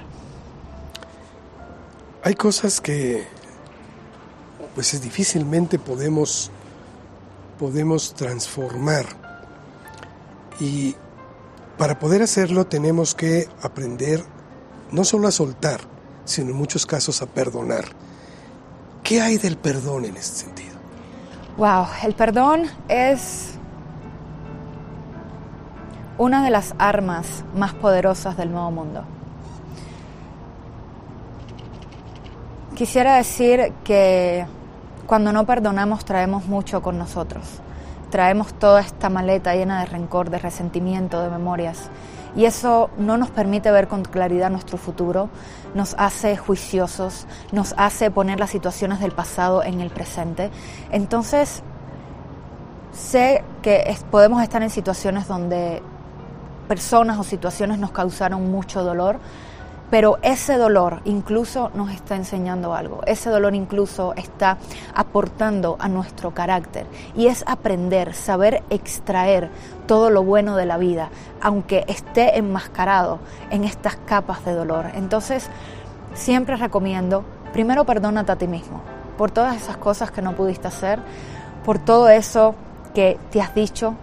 Hay 2.24 2.36
cosas 2.36 2.80
que 2.80 3.28
pues 4.74 5.02
difícilmente 5.02 5.80
podemos 5.80 6.50
podemos 7.58 8.14
transformar. 8.14 9.06
Y 10.60 10.96
para 11.78 12.00
poder 12.00 12.22
hacerlo 12.22 12.66
tenemos 12.66 13.14
que 13.14 13.48
aprender 13.62 14.24
no 14.92 15.04
solo 15.04 15.28
a 15.28 15.32
soltar, 15.32 15.82
sino 16.26 16.52
en 16.52 16.58
muchos 16.58 16.86
casos 16.86 17.22
a 17.22 17.26
perdonar. 17.26 17.86
¿Qué 19.04 19.22
hay 19.22 19.38
del 19.38 19.58
perdón 19.58 20.06
en 20.06 20.18
este 20.18 20.46
sentido? 20.46 20.76
Wow, 21.58 21.88
el 22.04 22.14
perdón 22.14 22.64
es 22.88 23.52
una 26.18 26.44
de 26.44 26.50
las 26.50 26.74
armas 26.78 27.44
más 27.56 27.74
poderosas 27.74 28.38
del 28.38 28.52
nuevo 28.52 28.72
mundo. 28.72 29.04
Quisiera 32.76 33.16
decir 33.16 33.74
que 33.84 34.46
cuando 35.08 35.32
no 35.32 35.46
perdonamos 35.46 36.06
traemos 36.06 36.46
mucho 36.46 36.82
con 36.82 36.98
nosotros. 37.00 37.46
Traemos 38.12 38.54
toda 38.54 38.82
esta 38.82 39.10
maleta 39.10 39.56
llena 39.56 39.80
de 39.80 39.86
rencor, 39.88 40.30
de 40.30 40.38
resentimiento, 40.38 41.22
de 41.24 41.30
memorias. 41.30 41.90
y 42.36 42.46
eso 42.46 42.92
no 43.00 43.18
nos 43.18 43.32
permite 43.32 43.72
ver 43.72 43.88
con 43.88 44.04
claridad 44.04 44.52
nuestro 44.52 44.78
futuro, 44.78 45.30
nos 45.74 45.96
hace 45.98 46.38
juiciosos, 46.38 47.26
nos 47.52 47.74
hace 47.78 48.12
poner 48.12 48.40
las 48.40 48.52
situaciones 48.52 49.00
del 49.00 49.12
pasado 49.12 49.64
en 49.64 49.82
el 49.82 49.90
presente. 49.90 50.52
Entonces, 50.92 51.64
sé 52.92 53.44
que 53.64 53.96
podemos 54.12 54.44
estar 54.44 54.62
en 54.62 54.70
situaciones 54.70 55.28
donde 55.28 55.82
personas 56.68 57.18
o 57.18 57.24
situaciones 57.24 57.80
nos 57.80 57.92
causaron 57.92 58.52
mucho 58.52 58.84
dolor, 58.84 59.20
pero 59.90 60.18
ese 60.22 60.58
dolor 60.58 61.02
incluso 61.06 61.72
nos 61.74 61.92
está 61.92 62.16
enseñando 62.16 62.74
algo, 62.74 63.02
ese 63.06 63.30
dolor 63.30 63.56
incluso 63.56 64.14
está 64.16 64.58
aportando 64.94 65.78
a 65.80 65.88
nuestro 65.88 66.32
carácter 66.32 66.86
y 67.16 67.28
es 67.28 67.44
aprender, 67.48 68.14
saber 68.14 68.64
extraer 68.70 69.50
todo 69.88 70.10
lo 70.10 70.24
bueno 70.24 70.58
de 70.58 70.66
la 70.66 70.78
vida, 70.78 71.10
aunque 71.42 71.86
esté 71.88 72.38
enmascarado 72.38 73.20
en 73.50 73.64
estas 73.64 73.96
capas 73.96 74.44
de 74.44 74.54
dolor. 74.54 74.88
Entonces, 74.96 75.50
siempre 76.14 76.58
recomiendo, 76.58 77.24
primero 77.54 77.86
perdónate 77.86 78.32
a 78.34 78.36
ti 78.36 78.48
mismo 78.48 78.82
por 79.18 79.32
todas 79.32 79.56
esas 79.56 79.78
cosas 79.78 80.12
que 80.12 80.22
no 80.22 80.36
pudiste 80.36 80.68
hacer, 80.68 81.00
por 81.66 81.80
todo 81.80 82.10
eso 82.10 82.56
que 82.94 83.18
te 83.32 83.42
has 83.42 83.54
dicho, 83.56 83.96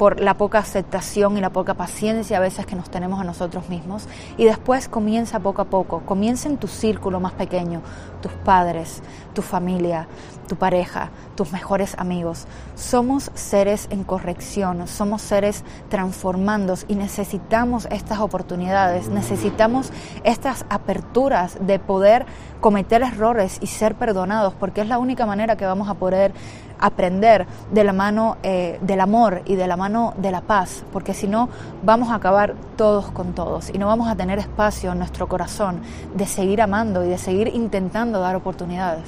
por 0.00 0.18
la 0.18 0.32
poca 0.32 0.60
aceptación 0.60 1.36
y 1.36 1.42
la 1.42 1.50
poca 1.50 1.74
paciencia 1.74 2.38
a 2.38 2.40
veces 2.40 2.64
que 2.64 2.74
nos 2.74 2.88
tenemos 2.88 3.20
a 3.20 3.24
nosotros 3.24 3.68
mismos. 3.68 4.08
Y 4.38 4.46
después 4.46 4.88
comienza 4.88 5.40
poco 5.40 5.60
a 5.60 5.66
poco, 5.66 6.00
comienza 6.06 6.48
en 6.48 6.56
tu 6.56 6.68
círculo 6.68 7.20
más 7.20 7.34
pequeño, 7.34 7.82
tus 8.22 8.32
padres, 8.32 9.02
tu 9.34 9.42
familia, 9.42 10.08
tu 10.48 10.56
pareja, 10.56 11.10
tus 11.36 11.52
mejores 11.52 11.94
amigos. 11.98 12.46
Somos 12.76 13.30
seres 13.34 13.88
en 13.90 14.02
corrección, 14.02 14.88
somos 14.88 15.20
seres 15.20 15.64
transformandos. 15.90 16.86
Y 16.88 16.94
necesitamos 16.94 17.86
estas 17.90 18.20
oportunidades, 18.20 19.08
necesitamos 19.08 19.92
estas 20.24 20.64
aperturas 20.70 21.58
de 21.60 21.78
poder 21.78 22.24
cometer 22.62 23.02
errores 23.02 23.58
y 23.60 23.66
ser 23.66 23.96
perdonados, 23.96 24.54
porque 24.54 24.80
es 24.80 24.88
la 24.88 24.98
única 24.98 25.26
manera 25.26 25.56
que 25.56 25.66
vamos 25.66 25.90
a 25.90 25.94
poder 25.94 26.32
aprender 26.80 27.46
de 27.72 27.84
la 27.84 27.92
mano 27.92 28.38
eh, 28.42 28.78
del 28.80 29.00
amor 29.00 29.42
y 29.44 29.54
de 29.54 29.66
la 29.66 29.76
mano 29.76 30.14
de 30.16 30.30
la 30.30 30.40
paz, 30.40 30.82
porque 30.92 31.14
si 31.14 31.28
no 31.28 31.48
vamos 31.84 32.10
a 32.10 32.16
acabar 32.16 32.54
todos 32.76 33.10
con 33.10 33.34
todos 33.34 33.70
y 33.72 33.78
no 33.78 33.86
vamos 33.86 34.08
a 34.08 34.16
tener 34.16 34.38
espacio 34.38 34.92
en 34.92 34.98
nuestro 34.98 35.28
corazón 35.28 35.80
de 36.14 36.26
seguir 36.26 36.62
amando 36.62 37.04
y 37.04 37.08
de 37.08 37.18
seguir 37.18 37.48
intentando 37.48 38.20
dar 38.20 38.36
oportunidades. 38.36 39.04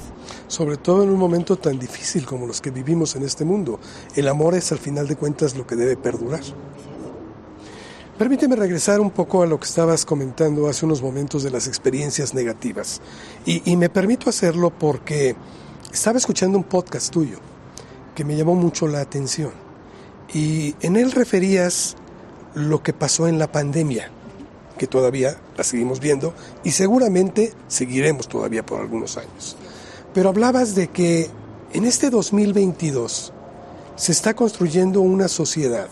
Sobre 0.47 0.77
todo 0.77 1.03
en 1.03 1.09
un 1.09 1.19
momento 1.19 1.57
tan 1.57 1.79
difícil 1.79 2.25
como 2.25 2.45
los 2.45 2.61
que 2.61 2.71
vivimos 2.71 3.15
en 3.15 3.23
este 3.23 3.45
mundo, 3.45 3.79
el 4.15 4.27
amor 4.27 4.55
es 4.55 4.71
al 4.71 4.77
final 4.77 5.07
de 5.07 5.15
cuentas 5.15 5.55
lo 5.55 5.65
que 5.65 5.75
debe 5.75 5.97
perdurar. 5.97 6.41
Permíteme 8.17 8.55
regresar 8.55 9.01
un 9.01 9.09
poco 9.09 9.41
a 9.41 9.47
lo 9.47 9.59
que 9.59 9.65
estabas 9.65 10.05
comentando 10.05 10.67
hace 10.67 10.85
unos 10.85 11.01
momentos 11.01 11.41
de 11.41 11.49
las 11.49 11.67
experiencias 11.67 12.35
negativas. 12.35 13.01
Y, 13.43 13.69
y 13.69 13.75
me 13.75 13.89
permito 13.89 14.29
hacerlo 14.29 14.69
porque 14.69 15.35
estaba 15.91 16.19
escuchando 16.19 16.57
un 16.57 16.63
podcast 16.63 17.11
tuyo 17.11 17.39
que 18.15 18.25
me 18.25 18.35
llamó 18.35 18.55
mucho 18.55 18.87
la 18.87 19.01
atención. 19.01 19.51
Y 20.33 20.75
en 20.81 20.95
él 20.95 21.11
referías 21.11 21.95
lo 22.55 22.83
que 22.83 22.93
pasó 22.93 23.27
en 23.27 23.39
la 23.39 23.51
pandemia, 23.51 24.09
que 24.77 24.87
todavía 24.87 25.37
la 25.57 25.63
seguimos 25.63 25.99
viendo 25.99 26.33
y 26.63 26.71
seguramente 26.71 27.53
seguiremos 27.67 28.27
todavía 28.27 28.65
por 28.65 28.81
algunos 28.81 29.17
años. 29.17 29.55
Pero 30.13 30.29
hablabas 30.29 30.75
de 30.75 30.87
que 30.89 31.29
en 31.73 31.85
este 31.85 32.09
2022 32.09 33.33
se 33.95 34.11
está 34.11 34.35
construyendo 34.35 35.01
una 35.01 35.27
sociedad 35.27 35.87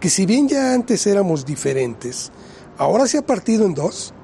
que 0.00 0.08
si 0.08 0.24
bien 0.26 0.48
ya 0.48 0.72
antes 0.72 1.06
éramos 1.06 1.44
diferentes, 1.44 2.32
ahora 2.78 3.06
se 3.06 3.18
ha 3.18 3.22
partido 3.22 3.66
en 3.66 3.74
dos 3.74 4.14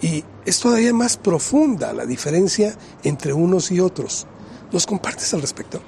y 0.00 0.24
es 0.44 0.60
todavía 0.60 0.94
más 0.94 1.16
profunda 1.16 1.92
la 1.92 2.06
diferencia 2.06 2.76
entre 3.02 3.32
unos 3.32 3.72
y 3.72 3.80
otros. 3.80 4.26
¿Nos 4.72 4.86
compartes 4.86 5.34
al 5.34 5.42
respecto? 5.42 5.80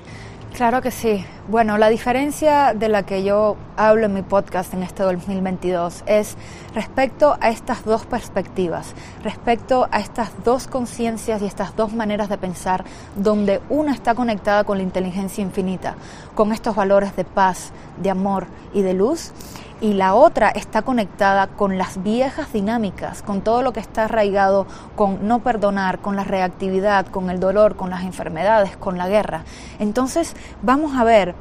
Claro 0.53 0.83
que 0.83 0.91
sí. 0.91 1.25
Bueno, 1.47 1.79
la 1.79 1.89
diferencia 1.89 2.75
de 2.75 2.89
la 2.89 3.05
que 3.05 3.23
yo 3.23 3.57
hablo 3.77 4.07
en 4.07 4.15
mi 4.15 4.23
podcast 4.23 4.75
en 4.75 4.83
este 4.83 5.05
2022 5.05 6.03
es 6.07 6.37
respecto 6.75 7.39
a 7.41 7.51
estas 7.51 7.85
dos 7.85 8.07
perspectivas, 8.07 8.93
respecto 9.23 9.89
a 9.93 10.01
estas 10.01 10.31
dos 10.45 10.67
conciencias 10.67 11.43
y 11.43 11.47
estas 11.47 11.77
dos 11.77 11.93
maneras 11.93 12.29
de 12.29 12.39
pensar, 12.39 12.85
donde 13.15 13.61
una 13.69 13.93
está 13.93 14.15
conectada 14.15 14.65
con 14.65 14.79
la 14.79 14.85
inteligencia 14.85 15.43
infinita, 15.43 15.95
con 16.35 16.53
estos 16.53 16.75
valores 16.75 17.15
de 17.15 17.25
paz, 17.25 17.71
de 18.03 18.11
amor 18.11 18.47
y 18.75 18.83
de 18.83 18.95
luz, 18.95 19.33
y 19.81 19.95
la 19.95 20.15
otra 20.15 20.49
está 20.49 20.83
conectada 20.83 21.47
con 21.47 21.79
las 21.79 22.03
viejas 22.03 22.53
dinámicas, 22.53 23.23
con 23.23 23.43
todo 23.43 23.63
lo 23.63 23.73
que 23.73 23.81
está 23.81 24.05
arraigado 24.05 24.67
con 24.97 25.29
no 25.29 25.39
perdonar, 25.41 26.01
con 26.01 26.17
la 26.17 26.25
reactividad, 26.25 27.07
con 27.07 27.31
el 27.31 27.41
dolor, 27.41 27.77
con 27.77 27.91
las 27.91 28.03
enfermedades, 28.03 28.77
con 28.77 28.99
la 28.99 29.09
guerra. 29.09 29.45
Entonces 29.79 30.35
vamos 30.63 30.97
a 30.97 31.05
ver 31.05 31.35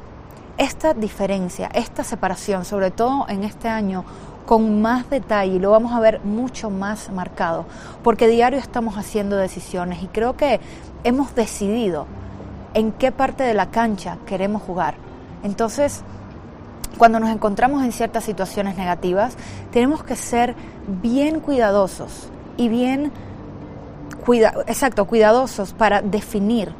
esta 0.56 0.94
diferencia, 0.94 1.68
esta 1.72 2.04
separación, 2.04 2.64
sobre 2.64 2.90
todo 2.90 3.26
en 3.28 3.44
este 3.44 3.68
año, 3.68 4.04
con 4.46 4.80
más 4.80 5.10
detalle 5.10 5.56
y 5.56 5.58
lo 5.58 5.70
vamos 5.70 5.92
a 5.92 6.00
ver 6.00 6.20
mucho 6.24 6.70
más 6.70 7.10
marcado, 7.10 7.66
porque 8.02 8.28
diario 8.28 8.58
estamos 8.58 8.96
haciendo 8.96 9.36
decisiones 9.36 10.02
y 10.02 10.06
creo 10.06 10.36
que 10.36 10.60
hemos 11.04 11.34
decidido 11.34 12.06
en 12.74 12.92
qué 12.92 13.12
parte 13.12 13.42
de 13.42 13.54
la 13.54 13.70
cancha 13.70 14.16
queremos 14.26 14.62
jugar. 14.62 14.94
Entonces, 15.42 16.02
cuando 16.98 17.20
nos 17.20 17.30
encontramos 17.30 17.82
en 17.84 17.92
ciertas 17.92 18.24
situaciones 18.24 18.76
negativas, 18.76 19.36
tenemos 19.72 20.04
que 20.04 20.16
ser 20.16 20.54
bien 21.02 21.40
cuidadosos 21.40 22.28
y 22.56 22.68
bien, 22.68 23.12
exacto, 24.66 25.06
cuidadosos 25.06 25.72
para 25.72 26.02
definir 26.02 26.72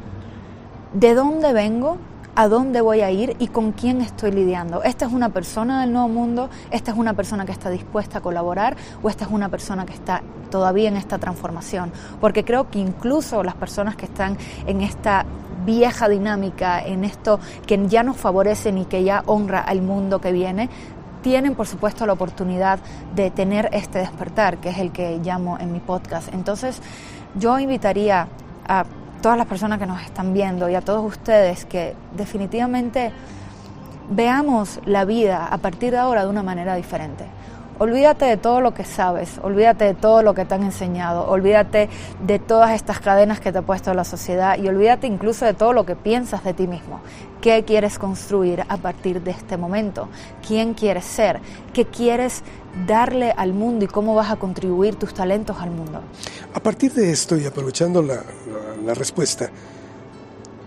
de 0.93 1.13
dónde 1.13 1.53
vengo, 1.53 1.97
a 2.35 2.47
dónde 2.47 2.81
voy 2.81 3.01
a 3.01 3.11
ir 3.11 3.35
y 3.39 3.47
con 3.47 3.71
quién 3.71 4.01
estoy 4.01 4.31
lidiando. 4.31 4.83
¿Esta 4.83 5.05
es 5.05 5.11
una 5.11 5.29
persona 5.29 5.81
del 5.81 5.91
nuevo 5.91 6.07
mundo? 6.07 6.49
¿Esta 6.71 6.91
es 6.91 6.97
una 6.97 7.13
persona 7.13 7.45
que 7.45 7.51
está 7.51 7.69
dispuesta 7.69 8.19
a 8.19 8.21
colaborar? 8.21 8.77
¿O 9.01 9.09
esta 9.09 9.25
es 9.25 9.31
una 9.31 9.49
persona 9.49 9.85
que 9.85 9.93
está 9.93 10.21
todavía 10.49 10.89
en 10.89 10.95
esta 10.95 11.17
transformación? 11.17 11.91
Porque 12.21 12.45
creo 12.45 12.69
que 12.69 12.79
incluso 12.79 13.43
las 13.43 13.55
personas 13.55 13.95
que 13.95 14.05
están 14.05 14.37
en 14.67 14.81
esta 14.81 15.25
vieja 15.69 16.09
dinámica, 16.09 16.81
en 16.83 17.03
esto 17.03 17.39
que 17.67 17.79
ya 17.87 18.01
nos 18.01 18.17
favorece 18.17 18.69
y 18.69 18.85
que 18.85 19.03
ya 19.03 19.21
honra 19.27 19.59
al 19.59 19.83
mundo 19.83 20.19
que 20.19 20.31
viene, 20.31 20.67
tienen 21.21 21.53
por 21.53 21.67
supuesto 21.67 22.07
la 22.07 22.13
oportunidad 22.13 22.79
de 23.13 23.29
tener 23.29 23.69
este 23.71 23.99
despertar, 23.99 24.57
que 24.57 24.69
es 24.69 24.79
el 24.79 24.91
que 24.91 25.19
llamo 25.19 25.59
en 25.59 25.71
mi 25.71 25.79
podcast. 25.79 26.33
Entonces, 26.33 26.81
yo 27.35 27.59
invitaría 27.59 28.27
a 28.67 28.85
todas 29.21 29.37
las 29.37 29.45
personas 29.45 29.77
que 29.77 29.85
nos 29.85 30.01
están 30.01 30.33
viendo 30.33 30.69
y 30.69 30.75
a 30.75 30.81
todos 30.81 31.05
ustedes 31.05 31.65
que 31.65 31.93
definitivamente 32.17 33.11
veamos 34.09 34.79
la 34.85 35.05
vida 35.05 35.45
a 35.45 35.57
partir 35.59 35.91
de 35.91 35.99
ahora 35.99 36.23
de 36.23 36.29
una 36.29 36.41
manera 36.41 36.73
diferente. 36.73 37.25
Olvídate 37.79 38.25
de 38.25 38.35
todo 38.35 38.59
lo 38.59 38.73
que 38.73 38.83
sabes, 38.83 39.39
olvídate 39.41 39.85
de 39.85 39.93
todo 39.93 40.21
lo 40.21 40.33
que 40.33 40.43
te 40.43 40.53
han 40.53 40.63
enseñado, 40.63 41.25
olvídate 41.29 41.87
de 42.21 42.37
todas 42.37 42.71
estas 42.71 42.99
cadenas 42.99 43.39
que 43.39 43.53
te 43.53 43.59
ha 43.59 43.61
puesto 43.61 43.93
la 43.93 44.03
sociedad 44.03 44.57
y 44.57 44.67
olvídate 44.67 45.07
incluso 45.07 45.45
de 45.45 45.53
todo 45.53 45.71
lo 45.71 45.85
que 45.85 45.95
piensas 45.95 46.43
de 46.43 46.53
ti 46.53 46.67
mismo. 46.67 46.99
¿Qué 47.39 47.63
quieres 47.63 47.97
construir 47.97 48.65
a 48.67 48.75
partir 48.75 49.21
de 49.21 49.31
este 49.31 49.55
momento? 49.55 50.09
¿Quién 50.45 50.73
quieres 50.73 51.05
ser? 51.05 51.39
¿Qué 51.71 51.85
quieres 51.85 52.43
darle 52.85 53.31
al 53.31 53.53
mundo 53.53 53.85
y 53.85 53.87
cómo 53.87 54.13
vas 54.13 54.29
a 54.29 54.35
contribuir 54.35 54.95
tus 54.95 55.13
talentos 55.13 55.55
al 55.61 55.71
mundo? 55.71 56.01
A 56.53 56.59
partir 56.59 56.91
de 56.91 57.09
esto 57.09 57.37
y 57.37 57.45
aprovechando 57.45 58.01
la, 58.01 58.21
la 58.85 58.93
respuesta, 58.93 59.49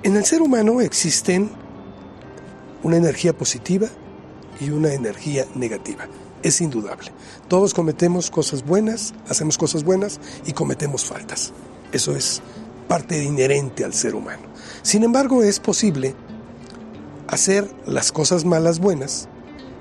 en 0.02 0.16
el 0.16 0.24
ser 0.24 0.40
humano 0.40 0.80
existen 0.80 1.50
una 2.82 2.96
energía 2.96 3.34
positiva 3.34 3.88
y 4.58 4.70
una 4.70 4.94
energía 4.94 5.44
negativa 5.54 6.06
es 6.42 6.60
indudable. 6.60 7.10
Todos 7.48 7.74
cometemos 7.74 8.30
cosas 8.30 8.64
buenas, 8.64 9.14
hacemos 9.28 9.58
cosas 9.58 9.84
buenas 9.84 10.20
y 10.46 10.52
cometemos 10.52 11.04
faltas. 11.04 11.52
Eso 11.92 12.16
es 12.16 12.42
parte 12.88 13.22
inherente 13.22 13.84
al 13.84 13.94
ser 13.94 14.14
humano. 14.14 14.42
Sin 14.82 15.04
embargo, 15.04 15.42
es 15.42 15.60
posible 15.60 16.14
hacer 17.28 17.70
las 17.86 18.12
cosas 18.12 18.44
malas 18.44 18.78
buenas 18.78 19.28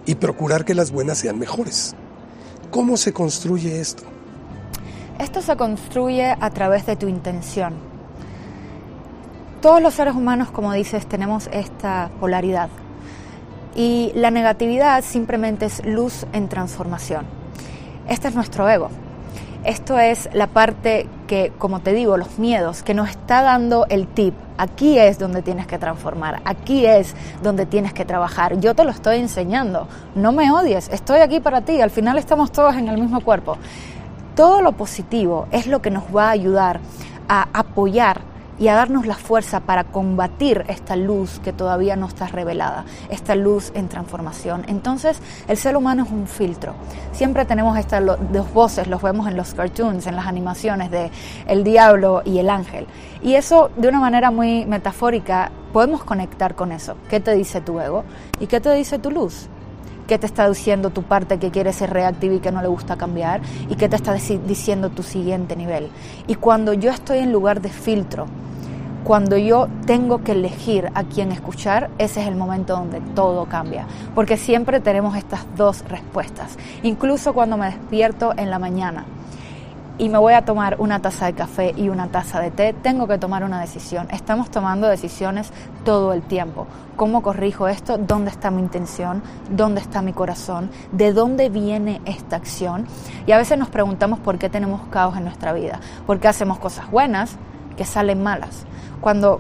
y 0.06 0.16
procurar 0.16 0.66
que 0.66 0.74
las 0.74 0.92
buenas 0.92 1.18
sean 1.18 1.38
mejores. 1.38 1.96
¿Cómo 2.72 2.98
se 2.98 3.14
construye 3.14 3.80
esto? 3.80 4.04
Esto 5.20 5.42
se 5.42 5.56
construye 5.56 6.36
a 6.40 6.50
través 6.52 6.86
de 6.86 6.96
tu 6.96 7.08
intención. 7.08 7.74
Todos 9.62 9.82
los 9.82 9.94
seres 9.94 10.16
humanos, 10.16 10.50
como 10.50 10.74
dices, 10.74 11.06
tenemos 11.06 11.48
esta 11.52 12.10
polaridad. 12.20 12.70
Y 13.76 14.12
la 14.16 14.32
negatividad 14.32 15.04
simplemente 15.04 15.66
es 15.66 15.86
luz 15.86 16.26
en 16.34 16.50
transformación. 16.50 17.26
Este 18.08 18.28
es 18.28 18.36
nuestro 18.36 18.70
ego. 18.70 18.90
Esto 19.64 20.00
es 20.00 20.30
la 20.34 20.48
parte 20.48 21.08
que, 21.28 21.54
como 21.58 21.82
te 21.82 21.94
digo, 21.94 22.18
los 22.18 22.40
miedos, 22.40 22.84
que 22.84 22.94
nos 22.94 23.10
está 23.10 23.42
dando 23.42 23.86
el 23.90 24.08
tip 24.08 24.34
Aquí 24.62 25.00
es 25.00 25.18
donde 25.18 25.42
tienes 25.42 25.66
que 25.66 25.80
transformar, 25.80 26.40
aquí 26.46 26.86
es 26.86 27.16
donde 27.42 27.66
tienes 27.66 27.94
que 27.94 28.06
trabajar. 28.06 28.60
Yo 28.60 28.76
te 28.76 28.84
lo 28.84 28.92
estoy 28.92 29.18
enseñando, 29.18 29.88
no 30.14 30.32
me 30.34 30.52
odies, 30.52 30.88
estoy 30.90 31.22
aquí 31.22 31.40
para 31.40 31.62
ti, 31.62 31.82
al 31.82 31.90
final 31.90 32.20
estamos 32.20 32.52
todos 32.52 32.76
en 32.76 32.88
el 32.88 33.02
mismo 33.02 33.22
cuerpo. 33.22 33.58
Todo 34.36 34.62
lo 34.62 34.74
positivo 34.74 35.48
es 35.52 35.66
lo 35.66 35.82
que 35.82 35.90
nos 35.90 36.04
va 36.16 36.28
a 36.28 36.30
ayudar 36.30 36.80
a 37.28 37.48
apoyar 37.54 38.22
y 38.60 38.68
a 38.68 38.76
darnos 38.76 39.06
la 39.06 39.16
fuerza 39.16 39.62
para 39.62 39.86
combatir 39.86 40.66
esta 40.68 40.96
luz 40.96 41.40
que 41.44 41.54
todavía 41.54 41.96
no 41.96 42.08
está 42.08 42.28
revelada, 42.28 42.86
esta 43.10 43.36
luz 43.36 43.72
en 43.76 43.90
transformación. 43.90 44.64
Entonces, 44.68 45.20
el 45.48 45.58
ser 45.58 45.76
humano 45.76 46.04
es 46.04 46.12
un 46.12 46.28
filtro. 46.28 46.76
Siempre 47.12 47.46
tenemos 47.46 47.78
estas 47.78 48.04
dos 48.06 48.54
voces, 48.54 48.88
los 48.88 49.02
vemos 49.02 49.28
en 49.28 49.38
los 49.38 49.54
cartoons, 49.54 50.08
en 50.08 50.16
las 50.16 50.28
animaciones 50.28 50.92
de 50.92 51.12
el 51.48 51.64
diablo 51.64 52.22
y 52.26 52.40
el 52.40 52.50
ángel. 52.50 52.88
Y 53.22 53.36
eso, 53.36 53.72
de 53.78 53.88
una 53.88 54.00
manera 54.00 54.32
muy 54.32 54.66
metafórica, 54.66 55.52
podemos 55.74 56.04
conectar 56.04 56.56
con 56.56 56.72
eso. 56.72 56.96
¿Qué 57.10 57.20
te 57.20 57.34
dice 57.34 57.62
tu 57.62 57.80
ego 57.80 58.04
y 58.40 58.48
qué 58.48 58.60
te 58.60 58.74
dice 58.74 59.00
tu 59.00 59.12
luz? 59.12 59.50
Qué 60.12 60.20
te 60.20 60.26
está 60.26 60.50
diciendo 60.50 60.90
tu 60.90 61.04
parte 61.04 61.40
que 61.40 61.52
quiere 61.52 61.72
ser 61.72 61.90
reactiva 61.94 62.34
y 62.34 62.40
que 62.40 62.52
no 62.52 62.62
le 62.62 62.68
gusta 62.68 62.98
cambiar 62.98 63.40
y 63.70 63.76
qué 63.76 63.88
te 63.88 63.96
está 63.96 64.14
diciendo 64.14 64.90
tu 64.90 65.04
siguiente 65.04 65.56
nivel. 65.56 65.88
Y 66.28 66.36
cuando 66.36 66.74
yo 66.74 66.92
estoy 66.92 67.20
en 67.20 67.32
lugar 67.32 67.62
de 67.62 67.70
filtro, 67.70 68.26
cuando 69.06 69.38
yo 69.38 69.70
tengo 69.86 70.22
que 70.22 70.34
elegir 70.34 70.92
a 70.96 71.06
quién 71.06 71.32
escuchar, 71.32 71.90
ese 71.98 72.20
es 72.20 72.28
el 72.28 72.36
momento 72.36 72.76
donde 72.76 73.00
todo 73.16 73.46
cambia, 73.46 73.88
porque 74.14 74.36
siempre 74.36 74.82
tenemos 74.82 75.16
estas 75.16 75.46
dos 75.56 75.86
respuestas, 75.88 76.58
incluso 76.84 77.32
cuando 77.32 77.56
me 77.56 77.68
despierto 77.68 78.34
en 78.36 78.50
la 78.50 78.60
mañana 78.60 79.06
y 80.02 80.10
me 80.10 80.18
voy 80.18 80.34
a 80.34 80.44
tomar 80.44 80.78
una 80.80 81.00
taza 81.00 81.28
de 81.28 81.34
café 81.34 81.76
y 81.78 81.90
una 81.90 82.08
taza 82.08 82.40
de 82.40 82.50
té, 82.50 82.74
tengo 82.74 83.08
que 83.08 83.20
tomar 83.20 83.44
una 83.44 83.62
decisión. 83.62 84.08
Estamos 84.10 84.50
tomando 84.50 84.88
decisiones 84.88 85.52
todo 85.86 86.12
el 86.14 86.24
tiempo. 86.24 86.66
¿Cómo 86.96 87.22
corrijo 87.22 87.68
esto? 87.68 88.00
¿Dónde 88.00 88.32
está 88.32 88.50
mi 88.50 88.64
intención? 88.64 89.22
¿Dónde 89.52 89.80
está 89.80 90.02
mi 90.02 90.12
corazón? 90.12 90.72
¿De 90.92 91.14
dónde 91.14 91.50
viene 91.50 92.02
esta 92.06 92.36
acción? 92.36 92.88
Y 93.28 93.32
a 93.32 93.38
veces 93.38 93.60
nos 93.60 93.70
preguntamos 93.70 94.18
por 94.18 94.40
qué 94.40 94.50
tenemos 94.50 94.82
caos 94.90 95.16
en 95.18 95.24
nuestra 95.24 95.54
vida, 95.54 95.80
por 96.08 96.20
qué 96.20 96.28
hacemos 96.28 96.58
cosas 96.58 96.90
buenas 96.90 97.36
que 97.78 97.86
salen 97.86 98.24
malas 98.24 98.66
cuando 99.02 99.40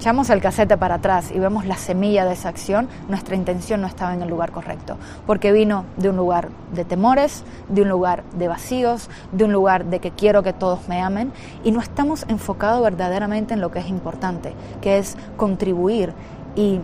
echamos 0.00 0.30
el 0.30 0.40
casete 0.40 0.78
para 0.78 0.94
atrás 0.94 1.30
y 1.30 1.38
vemos 1.38 1.66
la 1.66 1.76
semilla 1.76 2.24
de 2.24 2.32
esa 2.32 2.48
acción, 2.48 2.88
nuestra 3.10 3.36
intención 3.36 3.82
no 3.82 3.86
estaba 3.86 4.14
en 4.14 4.22
el 4.22 4.30
lugar 4.30 4.50
correcto, 4.50 4.96
porque 5.26 5.52
vino 5.52 5.84
de 5.98 6.08
un 6.08 6.16
lugar 6.16 6.48
de 6.72 6.86
temores, 6.86 7.44
de 7.68 7.82
un 7.82 7.90
lugar 7.90 8.24
de 8.32 8.48
vacíos, 8.48 9.10
de 9.30 9.44
un 9.44 9.52
lugar 9.52 9.84
de 9.84 9.98
que 9.98 10.10
quiero 10.10 10.42
que 10.42 10.54
todos 10.54 10.88
me 10.88 11.02
amen 11.02 11.34
y 11.64 11.70
no 11.70 11.80
estamos 11.80 12.24
enfocados 12.28 12.82
verdaderamente 12.82 13.52
en 13.52 13.60
lo 13.60 13.70
que 13.70 13.80
es 13.80 13.90
importante, 13.90 14.54
que 14.80 14.96
es 14.96 15.18
contribuir 15.36 16.14
y 16.56 16.80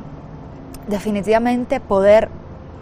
definitivamente 0.87 1.81
poder 1.81 2.29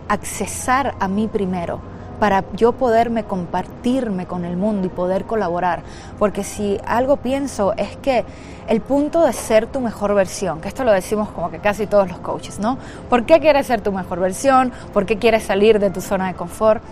accesar 0.09 0.97
a 0.99 1.07
mí 1.07 1.29
primero 1.29 1.94
para 2.19 2.45
yo 2.55 2.73
poderme 2.73 3.25
compartirme 3.25 4.27
con 4.27 4.45
el 4.45 4.57
mundo 4.57 4.87
y 4.87 4.91
poder 4.91 5.25
colaborar. 5.25 5.83
Porque 6.19 6.45
si 6.45 6.79
algo 6.87 7.17
pienso 7.17 7.75
es 7.77 7.97
que 7.97 8.25
el 8.69 8.81
punto 8.81 9.23
de 9.23 9.33
ser 9.33 9.67
tu 9.67 9.81
mejor 9.81 10.15
versión, 10.15 10.61
que 10.61 10.69
esto 10.69 10.85
lo 10.85 10.93
decimos 10.93 11.29
como 11.31 11.51
que 11.51 11.59
casi 11.59 11.87
todos 11.87 12.09
los 12.09 12.19
coaches, 12.19 12.59
¿no? 12.59 12.79
¿Por 13.11 13.25
qué 13.25 13.41
quieres 13.41 13.67
ser 13.67 13.81
tu 13.81 13.93
mejor 13.93 14.21
versión? 14.21 14.73
¿Por 14.93 15.07
qué 15.07 15.19
quieres 15.19 15.43
salir 15.43 15.79
de 15.79 15.91
tu 15.91 16.01
zona 16.01 16.29
de 16.29 16.35
confort? 16.35 16.83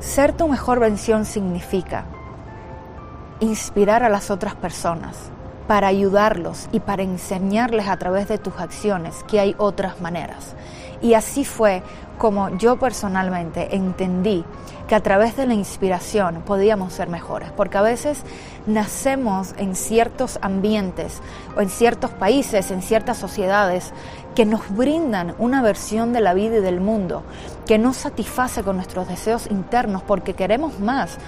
Ser 0.00 0.32
tu 0.32 0.48
mejor 0.48 0.80
versión 0.80 1.24
significa 1.24 2.04
inspirar 3.40 4.02
a 4.02 4.08
las 4.08 4.30
otras 4.30 4.54
personas 4.54 5.30
para 5.66 5.86
ayudarlos 5.86 6.68
y 6.72 6.80
para 6.80 7.02
enseñarles 7.02 7.86
a 7.88 7.96
través 7.96 8.28
de 8.28 8.38
tus 8.38 8.58
acciones 8.58 9.22
que 9.24 9.40
hay 9.40 9.54
otras 9.56 10.00
maneras. 10.00 10.54
Y 11.02 11.14
así 11.14 11.44
fue 11.44 11.82
como 12.18 12.50
yo 12.58 12.78
personalmente 12.78 13.74
entendí 13.74 14.44
que 14.86 14.94
a 14.94 15.02
través 15.02 15.36
de 15.36 15.46
la 15.46 15.54
inspiración 15.54 16.42
podíamos 16.44 16.92
ser 16.92 17.08
mejores, 17.08 17.50
porque 17.52 17.78
a 17.78 17.82
veces 17.82 18.22
nacemos 18.66 19.54
en 19.56 19.76
ciertos 19.76 20.38
ambientes 20.42 21.20
o 21.56 21.60
en 21.60 21.70
ciertos 21.70 22.10
países, 22.10 22.70
en 22.70 22.82
ciertas 22.82 23.16
sociedades 23.16 23.92
que 24.34 24.44
nos 24.44 24.68
brindan 24.74 25.34
una 25.38 25.62
versión 25.62 26.12
de 26.12 26.20
la 26.20 26.34
vida 26.34 26.56
y 26.56 26.60
del 26.60 26.80
mundo 26.80 27.22
que 27.66 27.78
no 27.78 27.92
satisface 27.92 28.62
con 28.62 28.76
nuestros 28.76 29.08
deseos 29.08 29.46
internos 29.50 30.02
porque 30.02 30.34
queremos 30.34 30.80
más. 30.80 31.18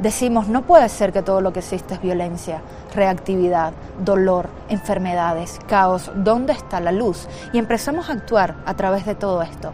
Decimos, 0.00 0.48
no 0.48 0.62
puede 0.62 0.88
ser 0.90 1.12
que 1.12 1.22
todo 1.22 1.40
lo 1.40 1.52
que 1.52 1.60
existe 1.60 1.94
es 1.94 2.02
violencia, 2.02 2.60
reactividad, 2.94 3.72
dolor, 3.98 4.48
enfermedades, 4.68 5.58
caos. 5.66 6.10
¿Dónde 6.14 6.52
está 6.52 6.80
la 6.80 6.92
luz? 6.92 7.26
Y 7.52 7.58
empezamos 7.58 8.10
a 8.10 8.12
actuar 8.12 8.56
a 8.66 8.74
través 8.74 9.06
de 9.06 9.14
todo 9.14 9.40
esto. 9.40 9.72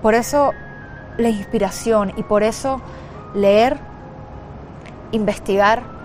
Por 0.00 0.14
eso 0.14 0.52
la 1.16 1.28
inspiración 1.28 2.12
y 2.16 2.22
por 2.22 2.44
eso 2.44 2.80
leer, 3.34 3.78
investigar, 5.10 5.97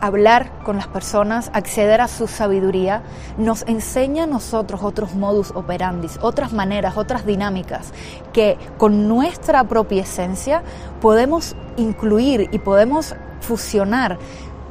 hablar 0.00 0.50
con 0.64 0.76
las 0.76 0.86
personas, 0.86 1.50
acceder 1.52 2.00
a 2.00 2.08
su 2.08 2.26
sabiduría, 2.26 3.02
nos 3.36 3.62
enseña 3.66 4.24
a 4.24 4.26
nosotros 4.26 4.82
otros 4.82 5.14
modus 5.14 5.50
operandi, 5.54 6.08
otras 6.20 6.52
maneras, 6.52 6.96
otras 6.96 7.26
dinámicas 7.26 7.92
que 8.32 8.58
con 8.76 9.08
nuestra 9.08 9.64
propia 9.64 10.02
esencia 10.02 10.62
podemos 11.00 11.56
incluir 11.76 12.48
y 12.52 12.58
podemos 12.58 13.14
fusionar 13.40 14.18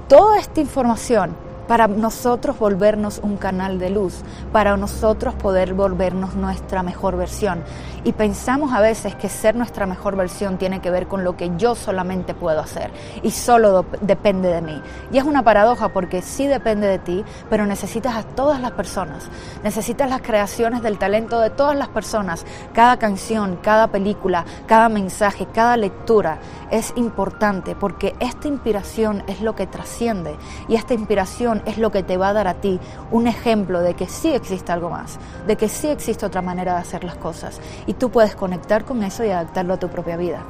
toda 0.07 0.39
esta 0.39 0.61
información 0.61 1.46
para 1.67 1.87
nosotros 1.87 2.57
volvernos 2.57 3.19
un 3.21 3.37
canal 3.37 3.79
de 3.79 3.89
luz, 3.89 4.21
para 4.51 4.77
nosotros 4.77 5.35
poder 5.35 5.73
volvernos 5.73 6.35
nuestra 6.35 6.83
mejor 6.83 7.17
versión. 7.17 7.63
Y 8.03 8.13
pensamos 8.13 8.73
a 8.73 8.79
veces 8.79 9.15
que 9.15 9.27
ser 9.27 9.55
nuestra 9.55 9.85
mejor 9.85 10.15
versión 10.15 10.57
tiene 10.57 10.79
que 10.79 10.91
ver 10.91 11.07
con 11.07 11.23
lo 11.23 11.35
que 11.35 11.51
yo 11.57 11.75
solamente 11.75 12.33
puedo 12.33 12.61
hacer 12.61 12.91
y 13.21 13.31
solo 13.31 13.85
depende 14.01 14.49
de 14.49 14.61
mí. 14.61 14.81
Y 15.11 15.17
es 15.17 15.23
una 15.23 15.43
paradoja 15.43 15.89
porque 15.89 16.21
sí 16.21 16.47
depende 16.47 16.87
de 16.87 16.99
ti, 16.99 17.25
pero 17.49 17.65
necesitas 17.65 18.15
a 18.15 18.23
todas 18.23 18.61
las 18.61 18.71
personas, 18.71 19.29
necesitas 19.63 20.09
las 20.09 20.21
creaciones 20.21 20.81
del 20.81 20.97
talento 20.97 21.39
de 21.39 21.49
todas 21.49 21.75
las 21.77 21.89
personas, 21.89 22.45
cada 22.73 22.97
canción, 22.97 23.59
cada 23.61 23.87
película, 23.87 24.45
cada 24.67 24.89
mensaje, 24.89 25.47
cada 25.53 25.75
lectura 25.75 26.39
es 26.71 26.93
importante 26.95 27.75
porque 27.75 28.15
esta 28.19 28.47
inspiración 28.47 29.23
es 29.27 29.41
lo 29.41 29.55
que 29.55 29.67
trasciende 29.67 30.35
y 30.67 30.75
esta 30.75 30.93
inspiración 30.93 31.56
es 31.65 31.77
lo 31.77 31.91
que 31.91 32.03
te 32.03 32.17
va 32.17 32.29
a 32.29 32.33
dar 32.33 32.47
a 32.47 32.55
ti 32.55 32.79
un 33.11 33.27
ejemplo 33.27 33.81
de 33.81 33.93
que 33.93 34.07
sí 34.07 34.33
existe 34.33 34.71
algo 34.71 34.89
más, 34.89 35.17
de 35.45 35.55
que 35.55 35.69
sí 35.69 35.87
existe 35.87 36.25
otra 36.25 36.41
manera 36.41 36.73
de 36.75 36.81
hacer 36.81 37.03
las 37.03 37.15
cosas 37.15 37.59
y 37.85 37.93
tú 37.93 38.09
puedes 38.09 38.35
conectar 38.35 38.85
con 38.85 39.03
eso 39.03 39.23
y 39.23 39.29
adaptarlo 39.29 39.73
a 39.73 39.79
tu 39.79 39.89
propia 39.89 40.17
vida. 40.17 40.43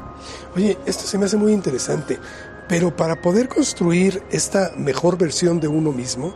Oye, 0.55 0.77
esto 0.85 1.03
se 1.03 1.17
me 1.17 1.25
hace 1.25 1.37
muy 1.37 1.53
interesante, 1.53 2.19
pero 2.67 2.95
para 2.95 3.21
poder 3.21 3.47
construir 3.47 4.23
esta 4.31 4.71
mejor 4.77 5.17
versión 5.17 5.59
de 5.59 5.67
uno 5.67 5.91
mismo, 5.91 6.33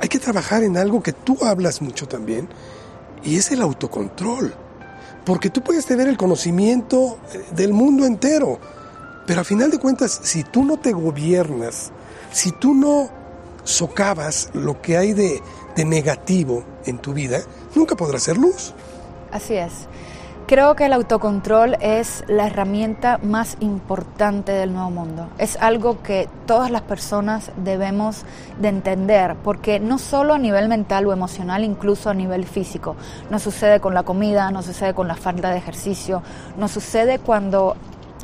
hay 0.00 0.08
que 0.08 0.18
trabajar 0.18 0.62
en 0.62 0.76
algo 0.76 1.02
que 1.02 1.12
tú 1.12 1.38
hablas 1.42 1.82
mucho 1.82 2.08
también, 2.08 2.48
y 3.22 3.36
es 3.36 3.50
el 3.52 3.60
autocontrol. 3.60 4.54
Porque 5.24 5.50
tú 5.50 5.62
puedes 5.62 5.84
tener 5.84 6.08
el 6.08 6.16
conocimiento 6.16 7.18
eh, 7.32 7.44
del 7.54 7.72
mundo 7.72 8.06
entero, 8.06 8.58
pero 9.26 9.42
a 9.42 9.44
final 9.44 9.70
de 9.70 9.78
cuentas, 9.78 10.20
si 10.22 10.42
tú 10.42 10.64
no 10.64 10.78
te 10.78 10.92
gobiernas, 10.92 11.92
si 12.32 12.52
tú 12.52 12.74
no 12.74 13.19
socavas 13.70 14.50
lo 14.52 14.80
que 14.80 14.96
hay 14.96 15.12
de, 15.12 15.42
de 15.76 15.84
negativo 15.84 16.64
en 16.84 16.98
tu 16.98 17.12
vida, 17.12 17.40
nunca 17.74 17.96
podrás 17.96 18.22
ser 18.22 18.36
luz. 18.36 18.74
Así 19.32 19.54
es. 19.54 19.88
Creo 20.50 20.74
que 20.74 20.86
el 20.86 20.92
autocontrol 20.92 21.76
es 21.80 22.24
la 22.26 22.48
herramienta 22.48 23.20
más 23.22 23.56
importante 23.60 24.50
del 24.50 24.72
nuevo 24.72 24.90
mundo. 24.90 25.28
Es 25.38 25.56
algo 25.60 26.02
que 26.02 26.28
todas 26.44 26.72
las 26.72 26.82
personas 26.82 27.52
debemos 27.56 28.24
de 28.60 28.66
entender, 28.66 29.36
porque 29.44 29.78
no 29.78 29.98
solo 29.98 30.34
a 30.34 30.38
nivel 30.38 30.66
mental 30.66 31.06
o 31.06 31.12
emocional, 31.12 31.62
incluso 31.62 32.10
a 32.10 32.14
nivel 32.14 32.46
físico. 32.46 32.96
Nos 33.30 33.42
sucede 33.42 33.78
con 33.78 33.94
la 33.94 34.02
comida, 34.02 34.50
nos 34.50 34.64
sucede 34.64 34.92
con 34.92 35.06
la 35.06 35.14
falta 35.14 35.50
de 35.50 35.58
ejercicio, 35.58 36.20
nos 36.56 36.72
sucede 36.72 37.20
cuando 37.20 37.76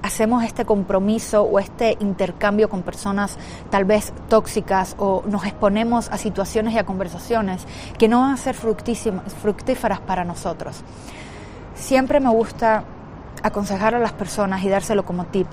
hacemos 0.06 0.44
este 0.44 0.64
compromiso 0.64 1.42
o 1.42 1.58
este 1.58 1.96
intercambio 2.00 2.68
con 2.68 2.82
personas 2.82 3.36
tal 3.70 3.84
vez 3.84 4.12
tóxicas 4.28 4.94
o 4.98 5.22
nos 5.26 5.44
exponemos 5.44 6.08
a 6.10 6.18
situaciones 6.18 6.74
y 6.74 6.78
a 6.78 6.86
conversaciones 6.86 7.66
que 7.98 8.08
no 8.08 8.20
van 8.20 8.32
a 8.32 8.36
ser 8.36 8.54
fructíferas 8.54 10.00
para 10.00 10.24
nosotros. 10.24 10.82
Siempre 11.74 12.20
me 12.20 12.30
gusta 12.30 12.84
aconsejar 13.42 13.94
a 13.94 13.98
las 13.98 14.12
personas 14.12 14.62
y 14.64 14.68
dárselo 14.68 15.04
como 15.04 15.26
tip. 15.26 15.46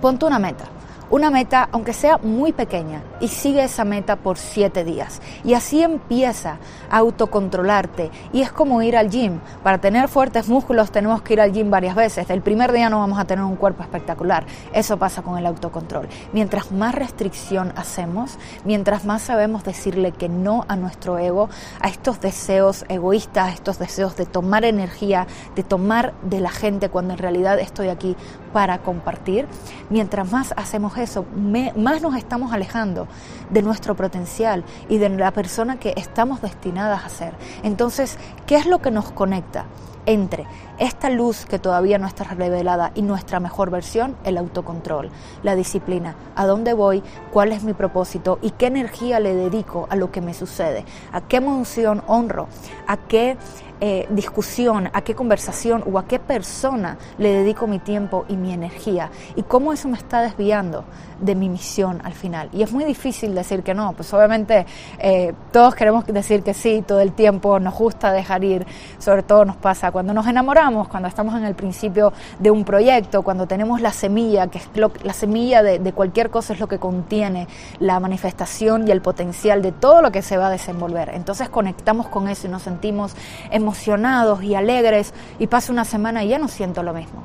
Ponte 0.00 0.26
una 0.26 0.38
meta. 0.38 0.73
Una 1.10 1.30
meta, 1.30 1.68
aunque 1.72 1.92
sea 1.92 2.18
muy 2.18 2.52
pequeña, 2.52 3.02
y 3.20 3.28
sigue 3.28 3.62
esa 3.62 3.84
meta 3.84 4.16
por 4.16 4.38
siete 4.38 4.84
días. 4.84 5.20
Y 5.44 5.54
así 5.54 5.82
empieza 5.82 6.58
a 6.90 6.98
autocontrolarte. 6.98 8.10
Y 8.32 8.42
es 8.42 8.52
como 8.52 8.82
ir 8.82 8.96
al 8.96 9.10
gym. 9.10 9.40
Para 9.62 9.78
tener 9.78 10.08
fuertes 10.08 10.48
músculos 10.48 10.90
tenemos 10.90 11.22
que 11.22 11.34
ir 11.34 11.40
al 11.40 11.52
gym 11.52 11.70
varias 11.70 11.94
veces. 11.94 12.28
El 12.30 12.42
primer 12.42 12.72
día 12.72 12.88
no 12.88 12.98
vamos 12.98 13.18
a 13.18 13.24
tener 13.24 13.44
un 13.44 13.56
cuerpo 13.56 13.82
espectacular. 13.82 14.46
Eso 14.72 14.96
pasa 14.96 15.22
con 15.22 15.38
el 15.38 15.46
autocontrol. 15.46 16.08
Mientras 16.32 16.72
más 16.72 16.94
restricción 16.94 17.72
hacemos, 17.76 18.38
mientras 18.64 19.04
más 19.04 19.22
sabemos 19.22 19.64
decirle 19.64 20.12
que 20.12 20.28
no 20.28 20.64
a 20.68 20.76
nuestro 20.76 21.18
ego, 21.18 21.48
a 21.80 21.88
estos 21.88 22.20
deseos 22.20 22.84
egoístas, 22.88 23.48
a 23.48 23.52
estos 23.52 23.78
deseos 23.78 24.16
de 24.16 24.26
tomar 24.26 24.64
energía, 24.64 25.26
de 25.54 25.62
tomar 25.62 26.14
de 26.22 26.40
la 26.40 26.50
gente 26.50 26.88
cuando 26.88 27.14
en 27.14 27.18
realidad 27.18 27.58
estoy 27.58 27.88
aquí 27.88 28.16
para 28.54 28.78
compartir, 28.78 29.48
mientras 29.90 30.30
más 30.30 30.54
hacemos 30.56 30.96
eso, 30.96 31.26
más 31.34 32.00
nos 32.02 32.14
estamos 32.14 32.52
alejando 32.52 33.08
de 33.50 33.62
nuestro 33.62 33.96
potencial 33.96 34.62
y 34.88 34.98
de 34.98 35.08
la 35.08 35.32
persona 35.32 35.80
que 35.80 35.92
estamos 35.96 36.40
destinadas 36.40 37.04
a 37.04 37.08
ser. 37.08 37.32
Entonces, 37.64 38.16
¿qué 38.46 38.54
es 38.54 38.66
lo 38.66 38.78
que 38.78 38.92
nos 38.92 39.10
conecta? 39.10 39.64
Entre 40.06 40.46
esta 40.78 41.10
luz 41.10 41.46
que 41.46 41.58
todavía 41.58 41.98
no 41.98 42.06
está 42.06 42.24
revelada 42.24 42.90
y 42.94 43.02
nuestra 43.02 43.40
mejor 43.40 43.70
versión, 43.70 44.16
el 44.24 44.38
autocontrol, 44.38 45.10
la 45.42 45.54
disciplina, 45.54 46.16
a 46.34 46.46
dónde 46.46 46.72
voy, 46.72 47.02
cuál 47.32 47.52
es 47.52 47.62
mi 47.62 47.74
propósito 47.74 48.38
y 48.42 48.50
qué 48.50 48.66
energía 48.66 49.20
le 49.20 49.34
dedico 49.34 49.86
a 49.90 49.96
lo 49.96 50.10
que 50.10 50.20
me 50.20 50.34
sucede, 50.34 50.84
a 51.12 51.20
qué 51.20 51.36
emoción 51.36 52.02
honro, 52.06 52.48
a 52.86 52.96
qué 52.96 53.36
eh, 53.80 54.06
discusión, 54.08 54.88
a 54.92 55.02
qué 55.02 55.14
conversación 55.14 55.84
o 55.92 55.98
a 55.98 56.06
qué 56.06 56.18
persona 56.18 56.96
le 57.18 57.32
dedico 57.32 57.66
mi 57.66 57.80
tiempo 57.80 58.24
y 58.28 58.36
mi 58.36 58.52
energía 58.52 59.10
y 59.34 59.42
cómo 59.42 59.72
eso 59.72 59.88
me 59.88 59.98
está 59.98 60.22
desviando 60.22 60.84
de 61.20 61.34
mi 61.34 61.48
misión 61.48 62.00
al 62.04 62.12
final. 62.12 62.48
Y 62.52 62.62
es 62.62 62.72
muy 62.72 62.84
difícil 62.84 63.34
decir 63.34 63.62
que 63.62 63.74
no, 63.74 63.92
pues 63.92 64.14
obviamente 64.14 64.64
eh, 64.98 65.34
todos 65.52 65.74
queremos 65.74 66.06
decir 66.06 66.42
que 66.42 66.54
sí 66.54 66.84
todo 66.86 67.00
el 67.00 67.12
tiempo, 67.12 67.58
nos 67.58 67.74
gusta 67.74 68.12
dejar 68.12 68.44
ir, 68.44 68.64
sobre 68.98 69.22
todo 69.22 69.44
nos 69.44 69.56
pasa 69.56 69.90
cuando 69.94 70.12
nos 70.12 70.26
enamoramos, 70.26 70.88
cuando 70.88 71.08
estamos 71.08 71.36
en 71.36 71.44
el 71.44 71.54
principio 71.54 72.12
de 72.40 72.50
un 72.50 72.64
proyecto, 72.64 73.22
cuando 73.22 73.46
tenemos 73.46 73.80
la 73.80 73.92
semilla, 73.92 74.48
que 74.48 74.58
es 74.58 74.68
la 75.04 75.12
semilla 75.12 75.62
de, 75.62 75.92
cualquier 75.92 76.30
cosa 76.30 76.52
es 76.52 76.58
lo 76.58 76.66
que 76.66 76.80
contiene 76.80 77.46
la 77.78 78.00
manifestación 78.00 78.88
y 78.88 78.90
el 78.90 79.00
potencial 79.00 79.62
de 79.62 79.70
todo 79.70 80.02
lo 80.02 80.10
que 80.10 80.20
se 80.20 80.36
va 80.36 80.48
a 80.48 80.50
desenvolver. 80.50 81.10
Entonces 81.14 81.48
conectamos 81.48 82.08
con 82.08 82.26
eso 82.26 82.48
y 82.48 82.50
nos 82.50 82.62
sentimos 82.62 83.14
en 83.52 83.64
emocionados 83.64 84.42
y 84.42 84.56
alegres 84.56 85.14
y 85.38 85.46
pasa 85.46 85.72
una 85.72 85.84
semana 85.84 86.24
y 86.24 86.28
ya 86.28 86.40
no 86.40 86.48
siento 86.48 86.82
lo 86.82 86.92
mismo. 86.92 87.22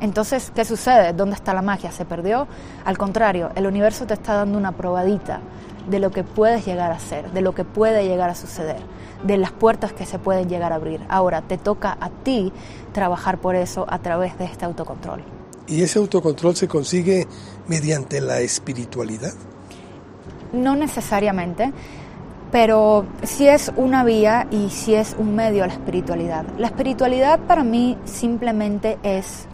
Entonces, 0.00 0.50
¿qué 0.52 0.64
sucede? 0.64 1.12
¿Dónde 1.12 1.36
está 1.36 1.54
la 1.54 1.62
magia? 1.62 1.92
¿Se 1.92 2.04
perdió? 2.04 2.48
Al 2.84 2.98
contrario, 2.98 3.50
el 3.54 3.64
universo 3.64 4.06
te 4.06 4.14
está 4.14 4.34
dando 4.34 4.58
una 4.58 4.72
probadita 4.72 5.40
de 5.88 5.98
lo 5.98 6.10
que 6.10 6.24
puedes 6.24 6.66
llegar 6.66 6.92
a 6.92 6.98
ser, 6.98 7.32
de 7.32 7.40
lo 7.40 7.54
que 7.54 7.64
puede 7.64 8.06
llegar 8.06 8.30
a 8.30 8.34
suceder, 8.34 8.78
de 9.24 9.38
las 9.38 9.52
puertas 9.52 9.92
que 9.92 10.06
se 10.06 10.18
pueden 10.18 10.48
llegar 10.48 10.72
a 10.72 10.76
abrir. 10.76 11.00
Ahora 11.08 11.42
te 11.42 11.58
toca 11.58 11.96
a 12.00 12.10
ti 12.10 12.52
trabajar 12.92 13.38
por 13.38 13.54
eso 13.56 13.86
a 13.88 13.98
través 13.98 14.38
de 14.38 14.44
este 14.44 14.64
autocontrol. 14.64 15.22
¿Y 15.66 15.82
ese 15.82 15.98
autocontrol 15.98 16.54
se 16.54 16.68
consigue 16.68 17.26
mediante 17.66 18.20
la 18.20 18.40
espiritualidad? 18.40 19.32
No 20.52 20.76
necesariamente 20.76 21.72
pero 22.50 23.06
sí 23.22 23.48
es 23.48 23.72
una 23.76 24.04
vía 24.04 24.46
y 24.50 24.70
sí 24.70 24.94
es 24.94 25.16
un 25.18 25.34
medio 25.34 25.64
a 25.64 25.66
la 25.66 25.72
espiritualidad. 25.72 26.44
La 26.58 26.68
espiritualidad 26.68 27.40
para 27.40 27.64
mí 27.64 27.98
simplemente 28.04 28.98
es 29.02 29.46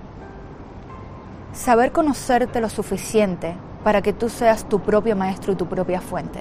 saber 1.53 1.93
conocerte 1.93 2.61
lo 2.61 2.69
suficiente 2.69 3.55
para 3.85 4.03
que 4.03 4.13
tú 4.13 4.29
seas 4.29 4.69
tu 4.69 4.81
propio 4.81 5.17
maestro 5.17 5.53
y 5.53 5.57
tu 5.57 5.67
propia 5.67 6.01
fuente. 6.01 6.41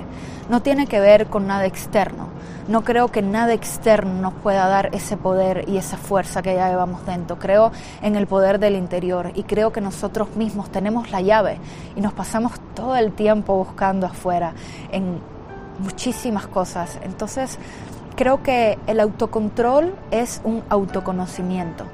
No 0.49 0.61
tiene 0.61 0.87
que 0.87 0.99
ver 0.99 1.27
con 1.27 1.47
nada 1.47 1.65
externo. 1.65 2.27
No 2.67 2.83
creo 2.83 3.09
que 3.09 3.21
nada 3.21 3.53
externo 3.53 4.13
nos 4.21 4.33
pueda 4.33 4.67
dar 4.67 4.89
ese 4.93 5.17
poder 5.17 5.67
y 5.67 5.77
esa 5.77 5.97
fuerza 5.97 6.41
que 6.41 6.53
ya 6.53 6.69
llevamos 6.69 7.05
dentro. 7.05 7.39
Creo 7.39 7.71
en 8.01 8.15
el 8.15 8.27
poder 8.27 8.59
del 8.59 8.75
interior 8.75 9.31
y 9.35 9.43
creo 9.43 9.71
que 9.71 9.81
nosotros 9.81 10.35
mismos 10.35 10.69
tenemos 10.69 11.11
la 11.11 11.21
llave 11.21 11.57
y 11.95 12.01
nos 12.01 12.13
pasamos 12.13 12.53
todo 12.75 12.95
el 12.95 13.11
tiempo 13.11 13.55
buscando 13.55 14.05
afuera 14.05 14.53
en 14.91 15.19
muchísimas 15.79 16.47
cosas. 16.47 16.99
Entonces, 17.03 17.57
creo 18.15 18.43
que 18.43 18.77
el 18.87 18.99
autocontrol 18.99 19.95
es 20.11 20.41
un 20.43 20.63
autoconocimiento 20.69 21.85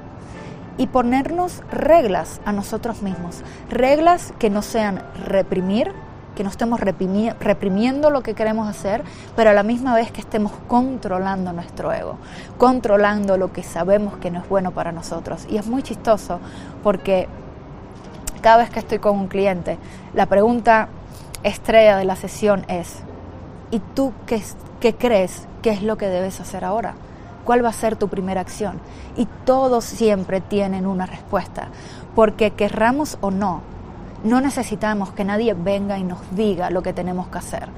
y 0.78 0.86
ponernos 0.86 1.62
reglas 1.70 2.40
a 2.44 2.52
nosotros 2.52 3.02
mismos, 3.02 3.42
reglas 3.68 4.32
que 4.38 4.48
no 4.48 4.62
sean 4.62 5.02
reprimir, 5.26 5.92
que 6.34 6.44
no 6.44 6.50
estemos 6.50 6.80
reprimiendo 6.80 8.10
lo 8.10 8.22
que 8.22 8.34
queremos 8.34 8.68
hacer, 8.68 9.02
pero 9.36 9.50
a 9.50 9.52
la 9.52 9.64
misma 9.64 9.94
vez 9.94 10.10
que 10.12 10.20
estemos 10.20 10.52
controlando 10.68 11.52
nuestro 11.52 11.92
ego, 11.92 12.16
controlando 12.56 13.36
lo 13.36 13.52
que 13.52 13.64
sabemos 13.64 14.16
que 14.18 14.30
no 14.30 14.38
es 14.40 14.48
bueno 14.48 14.70
para 14.70 14.92
nosotros. 14.92 15.46
Y 15.50 15.56
es 15.56 15.66
muy 15.66 15.82
chistoso 15.82 16.38
porque 16.84 17.28
cada 18.40 18.58
vez 18.58 18.70
que 18.70 18.78
estoy 18.78 19.00
con 19.00 19.18
un 19.18 19.26
cliente, 19.26 19.78
la 20.14 20.26
pregunta 20.26 20.88
estrella 21.42 21.96
de 21.96 22.04
la 22.04 22.14
sesión 22.14 22.64
es, 22.68 23.02
¿Y 23.70 23.80
tú 23.80 24.12
qué, 24.26 24.42
qué 24.80 24.94
crees 24.94 25.46
que 25.62 25.70
es 25.70 25.82
lo 25.82 25.98
que 25.98 26.06
debes 26.06 26.40
hacer 26.40 26.64
ahora? 26.64 26.94
¿Cuál 27.48 27.64
va 27.64 27.70
a 27.70 27.72
ser 27.72 27.96
tu 27.96 28.08
primera 28.08 28.42
acción? 28.42 28.78
Y 29.16 29.26
todos 29.46 29.82
siempre 29.82 30.42
tienen 30.42 30.86
una 30.86 31.06
respuesta, 31.06 31.68
porque 32.14 32.50
querramos 32.50 33.16
o 33.22 33.30
no, 33.30 33.62
no 34.22 34.42
necesitamos 34.42 35.12
que 35.12 35.24
nadie 35.24 35.54
venga 35.54 35.96
y 35.96 36.04
nos 36.04 36.18
diga 36.36 36.68
lo 36.68 36.82
que 36.82 36.92
tenemos 36.92 37.28
que 37.28 37.38
hacer 37.38 37.70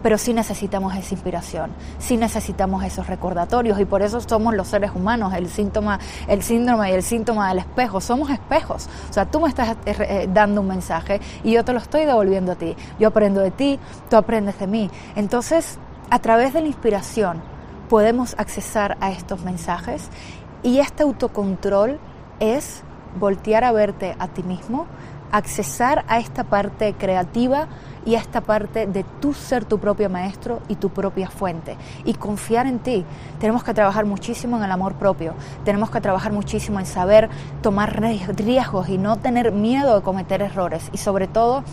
pero 0.00 0.18
sí 0.18 0.32
necesitamos 0.32 0.94
esa 0.94 1.14
inspiración, 1.14 1.72
sí 1.98 2.16
necesitamos 2.16 2.84
esos 2.84 3.08
recordatorios 3.08 3.80
y 3.80 3.84
por 3.84 4.02
eso 4.02 4.20
somos 4.20 4.54
los 4.54 4.68
seres 4.68 4.92
humanos, 4.94 5.34
el 5.34 5.48
síntoma, 5.48 5.98
el 6.28 6.44
síndrome 6.44 6.90
y 6.90 6.94
el 6.94 7.02
síntoma 7.02 7.48
del 7.48 7.58
espejo, 7.58 8.00
somos 8.00 8.30
espejos. 8.30 8.88
O 9.10 9.12
sea, 9.12 9.24
tú 9.26 9.40
me 9.40 9.48
estás 9.48 9.70
eh, 9.70 9.96
eh, 9.98 10.28
dando 10.32 10.60
un 10.60 10.68
mensaje 10.68 11.20
y 11.42 11.50
yo 11.50 11.64
te 11.64 11.72
lo 11.72 11.80
estoy 11.80 12.04
devolviendo 12.04 12.52
a 12.52 12.54
ti. 12.54 12.76
Yo 13.00 13.08
aprendo 13.08 13.40
de 13.40 13.50
ti, 13.50 13.80
tú 14.08 14.14
aprendes 14.14 14.60
de 14.60 14.68
mí. 14.68 14.88
Entonces, 15.16 15.76
a 16.08 16.20
través 16.20 16.52
de 16.52 16.60
la 16.60 16.68
inspiración 16.68 17.55
podemos 17.88 18.34
accesar 18.38 18.96
a 19.00 19.10
estos 19.10 19.42
mensajes. 19.44 20.08
Y 20.62 20.78
este 20.78 21.02
autocontrol 21.02 21.98
es 22.40 22.82
voltear 23.18 23.64
a 23.64 23.72
verte 23.72 24.16
a 24.18 24.28
ti 24.28 24.42
mismo, 24.42 24.86
accesar 25.32 26.04
a 26.08 26.18
esta 26.18 26.44
parte 26.44 26.94
creativa 26.94 27.68
y 28.04 28.14
a 28.14 28.20
esta 28.20 28.40
parte 28.40 28.86
de 28.86 29.04
tú 29.20 29.34
ser 29.34 29.64
tu 29.64 29.78
propio 29.78 30.08
maestro 30.08 30.60
y 30.68 30.76
tu 30.76 30.90
propia 30.90 31.28
fuente. 31.28 31.76
Y 32.04 32.14
confiar 32.14 32.66
en 32.66 32.78
ti. 32.78 33.04
Tenemos 33.40 33.64
que 33.64 33.74
trabajar 33.74 34.06
muchísimo 34.06 34.56
en 34.56 34.64
el 34.64 34.70
amor 34.70 34.94
propio, 34.94 35.34
tenemos 35.64 35.90
que 35.90 36.00
trabajar 36.00 36.32
muchísimo 36.32 36.78
en 36.78 36.86
saber 36.86 37.28
tomar 37.62 38.00
riesgos 38.00 38.88
y 38.88 38.98
no 38.98 39.16
tener 39.16 39.52
miedo 39.52 39.96
de 39.96 40.02
cometer 40.02 40.42
errores. 40.42 40.88
Y 40.92 40.98
sobre 40.98 41.26
todo 41.26 41.64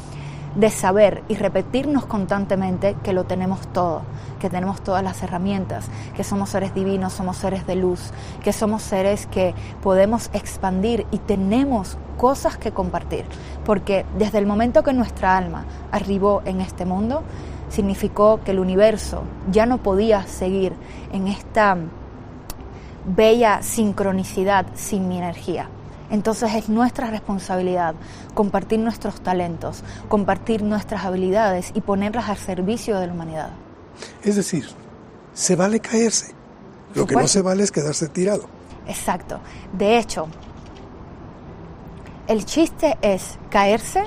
de 0.56 0.70
saber 0.70 1.24
y 1.28 1.36
repetirnos 1.36 2.06
constantemente 2.06 2.96
que 3.04 3.14
lo 3.14 3.24
tenemos 3.24 3.68
todo, 3.68 4.04
que 4.40 4.50
tenemos 4.50 4.82
todas 4.82 5.04
las 5.04 5.22
herramientas, 5.24 5.88
que 6.16 6.24
somos 6.24 6.50
seres 6.50 6.74
divinos, 6.76 7.14
somos 7.14 7.38
seres 7.38 7.66
de 7.66 7.76
luz, 7.76 8.12
que 8.44 8.54
somos 8.54 8.82
seres 8.84 9.26
que 9.28 9.54
podemos 9.82 10.30
expandir 10.34 11.06
y 11.12 11.18
tenemos 11.18 11.98
cosas 12.18 12.58
que 12.58 12.72
compartir, 12.72 13.26
porque 13.66 14.06
desde 14.18 14.38
el 14.38 14.46
momento 14.46 14.84
que 14.84 14.94
nuestra 14.94 15.38
alma 15.38 15.66
arribó 15.92 16.42
en 16.46 16.62
este 16.62 16.86
mundo, 16.86 17.24
significó 17.70 18.40
que 18.44 18.52
el 18.52 18.60
universo 18.60 19.24
ya 19.52 19.66
no 19.66 19.80
podía 19.80 20.28
seguir 20.28 20.74
en 21.12 21.28
esta 21.28 21.76
bella 23.06 23.64
sincronicidad 23.64 24.68
sin 24.76 25.08
mi 25.08 25.18
energía. 25.18 25.68
Entonces 26.10 26.54
es 26.54 26.70
nuestra 26.70 27.10
responsabilidad 27.10 27.96
compartir 28.34 28.80
nuestros 28.80 29.22
talentos, 29.22 29.84
compartir 30.10 30.62
nuestras 30.62 31.06
habilidades 31.06 31.72
y 31.74 31.82
ponerlas 31.82 32.30
al 32.30 32.38
servicio 32.38 33.00
de 33.00 33.08
la 33.08 33.14
humanidad. 33.14 33.50
Es 34.24 34.36
decir, 34.36 34.68
se 35.34 35.56
vale 35.56 35.80
caerse. 35.80 36.34
Lo 36.94 37.08
que 37.08 37.16
no 37.16 37.28
se 37.28 37.42
vale 37.42 37.64
es 37.64 37.72
quedarse 37.72 38.08
tirado. 38.08 38.48
Exacto. 38.88 39.40
De 39.72 39.98
hecho, 39.98 40.28
el 42.28 42.46
chiste 42.46 42.98
es 43.02 43.38
caerse, 43.50 44.04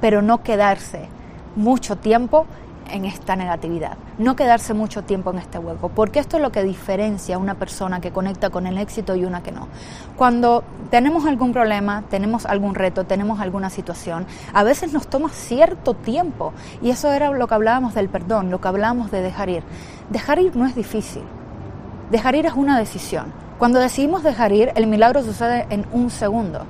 pero 0.00 0.22
no 0.22 0.42
quedarse 0.42 1.08
mucho 1.56 1.96
tiempo 1.96 2.46
en 2.92 3.04
esta 3.04 3.36
negatividad, 3.36 3.96
no 4.18 4.36
quedarse 4.36 4.74
mucho 4.74 5.02
tiempo 5.02 5.30
en 5.30 5.38
este 5.38 5.58
hueco, 5.58 5.88
porque 5.88 6.18
esto 6.18 6.36
es 6.36 6.42
lo 6.42 6.52
que 6.52 6.62
diferencia 6.62 7.36
a 7.36 7.38
una 7.38 7.54
persona 7.54 8.00
que 8.00 8.10
conecta 8.10 8.50
con 8.50 8.66
el 8.66 8.78
éxito 8.78 9.16
y 9.16 9.24
una 9.24 9.42
que 9.42 9.52
no. 9.52 9.68
Cuando 10.16 10.64
tenemos 10.90 11.26
algún 11.26 11.52
problema, 11.52 12.04
tenemos 12.10 12.46
algún 12.46 12.74
reto, 12.74 13.04
tenemos 13.04 13.40
alguna 13.40 13.70
situación, 13.70 14.26
a 14.52 14.62
veces 14.64 14.92
nos 14.92 15.06
toma 15.08 15.30
cierto 15.30 15.94
tiempo 15.94 16.52
y 16.82 16.90
eso 16.90 17.10
era 17.12 17.30
lo 17.30 17.46
que 17.46 17.54
hablábamos 17.54 17.94
del 17.94 18.08
perdón, 18.08 18.50
lo 18.50 18.60
que 18.60 18.68
hablábamos 18.68 19.10
de 19.10 19.22
dejar 19.22 19.48
ir. 19.48 19.62
Dejar 20.10 20.38
ir 20.38 20.56
no 20.56 20.66
es 20.66 20.74
difícil, 20.74 21.22
dejar 22.10 22.34
ir 22.34 22.46
es 22.46 22.54
una 22.54 22.78
decisión. 22.78 23.32
Cuando 23.58 23.78
decidimos 23.78 24.22
dejar 24.22 24.52
ir, 24.52 24.72
el 24.74 24.86
milagro 24.86 25.22
sucede 25.22 25.66
en 25.70 25.86
un 25.92 26.10
segundo, 26.10 26.64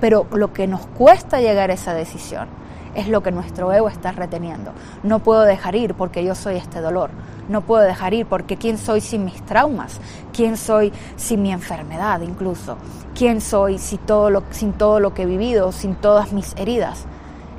pero 0.00 0.26
lo 0.32 0.52
que 0.52 0.66
nos 0.66 0.86
cuesta 0.86 1.40
llegar 1.40 1.70
a 1.70 1.74
esa 1.74 1.94
decisión 1.94 2.64
es 2.94 3.08
lo 3.08 3.22
que 3.22 3.30
nuestro 3.30 3.72
ego 3.72 3.88
está 3.88 4.12
reteniendo. 4.12 4.72
No 5.02 5.18
puedo 5.18 5.42
dejar 5.42 5.74
ir 5.74 5.94
porque 5.94 6.24
yo 6.24 6.34
soy 6.34 6.56
este 6.56 6.80
dolor. 6.80 7.10
No 7.48 7.60
puedo 7.60 7.82
dejar 7.82 8.14
ir 8.14 8.26
porque 8.26 8.56
quién 8.56 8.78
soy 8.78 9.00
sin 9.00 9.24
mis 9.24 9.42
traumas, 9.44 10.00
quién 10.32 10.56
soy 10.56 10.92
sin 11.16 11.42
mi 11.42 11.52
enfermedad 11.52 12.20
incluso, 12.22 12.76
quién 13.14 13.40
soy 13.40 13.78
sin 13.78 13.98
todo 13.98 14.30
lo, 14.30 14.42
sin 14.50 14.72
todo 14.72 15.00
lo 15.00 15.12
que 15.12 15.22
he 15.22 15.26
vivido, 15.26 15.72
sin 15.72 15.94
todas 15.94 16.32
mis 16.32 16.54
heridas. 16.56 17.04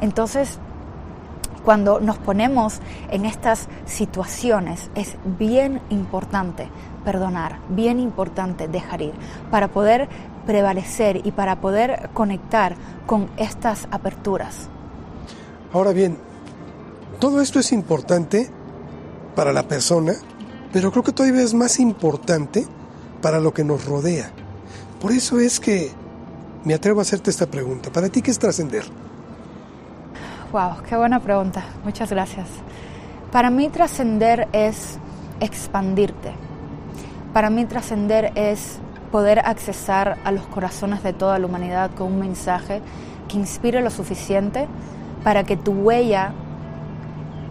Entonces, 0.02 0.60
cuando 1.64 2.00
nos 2.00 2.18
ponemos 2.20 2.80
en 3.10 3.26
estas 3.26 3.68
situaciones 3.86 4.92
es 4.94 5.18
bien 5.26 5.82
importante 5.90 6.70
perdonar, 7.04 7.58
bien 7.70 8.00
importante 8.00 8.68
dejar 8.68 9.02
ir, 9.02 9.14
para 9.50 9.68
poder 9.70 10.08
prevalecer 10.46 11.26
y 11.26 11.32
para 11.32 11.58
poder 11.58 12.10
conectar 12.14 12.76
con 13.06 13.30
estas 13.38 13.88
aperturas. 13.92 14.70
Ahora 15.76 15.92
bien, 15.92 16.18
todo 17.20 17.42
esto 17.42 17.60
es 17.60 17.74
importante 17.74 18.50
para 19.36 19.52
la 19.52 19.64
persona, 19.64 20.14
pero 20.72 20.90
creo 20.90 21.04
que 21.04 21.12
todavía 21.12 21.42
es 21.42 21.54
más 21.54 21.82
importante 21.82 22.66
para 23.22 23.42
lo 23.42 23.54
que 23.54 23.66
nos 23.66 23.84
rodea. 23.84 24.32
Por 25.02 25.12
eso 25.12 25.38
es 25.38 25.60
que 25.60 25.92
me 26.64 26.76
atrevo 26.76 27.00
a 27.00 27.02
hacerte 27.02 27.30
esta 27.30 27.48
pregunta. 27.48 27.92
¿Para 27.92 28.08
ti 28.08 28.22
qué 28.22 28.32
es 28.32 28.40
trascender? 28.40 28.86
Wow, 30.54 30.82
qué 30.88 30.96
buena 30.96 31.20
pregunta. 31.20 31.66
Muchas 31.84 32.10
gracias. 32.10 32.48
Para 33.34 33.50
mí 33.50 33.68
trascender 33.68 34.48
es 34.54 34.98
expandirte. 35.42 36.32
Para 37.34 37.50
mí 37.50 37.66
trascender 37.66 38.32
es 38.36 38.78
poder 39.12 39.40
accesar 39.40 40.20
a 40.24 40.32
los 40.32 40.48
corazones 40.48 41.04
de 41.04 41.12
toda 41.12 41.38
la 41.38 41.48
humanidad 41.48 41.92
con 41.96 42.14
un 42.14 42.20
mensaje 42.22 42.82
que 43.28 43.36
inspire 43.36 43.82
lo 43.82 43.90
suficiente 43.90 44.70
para 45.26 45.44
que 45.44 45.58
tu 45.58 45.72
huella 45.72 46.34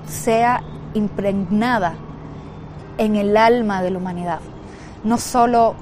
sea 0.06 0.62
impregnada 0.94 1.94
en 2.98 3.16
el 3.16 3.36
alma 3.36 3.82
de 3.82 3.90
la 3.90 3.98
humanidad, 3.98 4.38
no 5.02 5.18
solo 5.18 5.74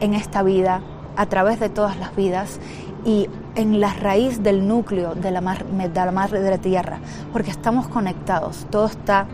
en 0.00 0.14
esta 0.14 0.42
vida, 0.42 0.80
a 1.16 1.26
través 1.26 1.60
de 1.60 1.68
todas 1.68 1.96
las 1.98 2.16
vidas 2.16 2.58
y 3.04 3.30
en 3.54 3.80
la 3.80 3.94
raíz 3.94 4.42
del 4.42 4.66
núcleo 4.66 5.14
de 5.14 5.30
la, 5.30 5.40
de 5.40 5.88
la 5.94 6.10
madre 6.10 6.40
de 6.40 6.50
la 6.50 6.58
tierra, 6.58 6.98
porque 7.32 7.52
estamos 7.52 7.86
conectados, 7.86 8.66
todo 8.68 8.86
está 8.86 9.26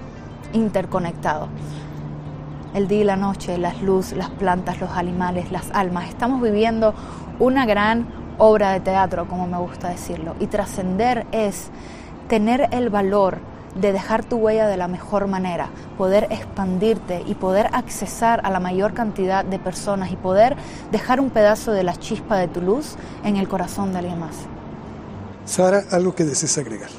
interconectado. 0.53 1.49
El 2.75 2.89
día 2.89 3.01
y 3.01 3.05
la 3.05 3.17
noche, 3.17 3.57
las 3.57 3.81
luces, 3.81 4.19
las 4.19 4.29
plantas, 4.29 4.79
los 4.83 4.91
animales, 4.91 5.51
las 5.51 5.71
almas, 5.71 6.11
estamos 6.11 6.43
viviendo 6.43 6.93
una 7.39 7.65
gran 7.65 8.20
obra 8.41 8.73
de 8.73 8.81
teatro, 8.81 9.29
como 9.29 9.47
me 9.47 9.59
gusta 9.59 9.91
decirlo, 9.91 10.35
y 10.41 10.47
trascender 10.47 11.27
es 11.31 11.69
tener 12.29 12.69
el 12.73 12.89
valor 12.89 13.39
de 13.75 13.93
dejar 13.93 14.25
tu 14.25 14.37
huella 14.37 14.67
de 14.67 14.77
la 14.77 14.89
mejor 14.89 15.29
manera, 15.29 15.69
poder 15.97 16.27
expandirte 16.31 17.23
y 17.27 17.35
poder 17.35 17.69
accesar 17.73 18.41
a 18.43 18.51
la 18.51 18.59
mayor 18.59 18.95
cantidad 18.95 19.45
de 19.45 19.59
personas 19.59 20.11
y 20.11 20.17
poder 20.17 20.57
dejar 20.91 21.21
un 21.21 21.31
pedazo 21.31 21.73
de 21.73 21.85
la 21.85 21.95
chispa 21.97 22.37
de 22.39 22.49
tu 22.49 22.61
luz 22.61 22.97
en 23.25 23.37
el 23.37 23.47
corazón 23.47 23.93
de 23.93 23.99
alguien 23.99 24.19
más. 24.19 24.37
Sara, 25.45 25.83
algo 25.93 26.15
que 26.15 26.25
desees 26.25 26.59
agregar. 26.59 26.91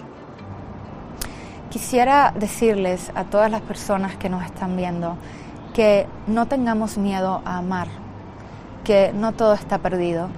Quisiera 1.69 2.33
decirles 2.37 3.11
a 3.15 3.23
todas 3.23 3.49
las 3.49 3.61
personas 3.61 4.15
que 4.15 4.29
nos 4.29 4.43
están 4.43 4.77
viendo 4.77 5.17
que 5.73 6.05
no 6.27 6.47
tengamos 6.47 6.97
miedo 6.97 7.41
a 7.45 7.57
amar, 7.57 7.87
que 8.83 9.11
no 9.13 9.31
todo 9.31 9.53
está 9.53 9.77
perdido, 9.77 10.29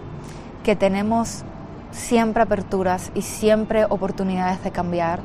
que 0.64 0.76
tenemos 0.76 1.43
siempre 1.91 2.41
aperturas 2.41 3.11
y 3.14 3.22
siempre 3.22 3.86
oportunidades 3.86 4.64
de 4.64 4.72
cambiar 4.72 5.20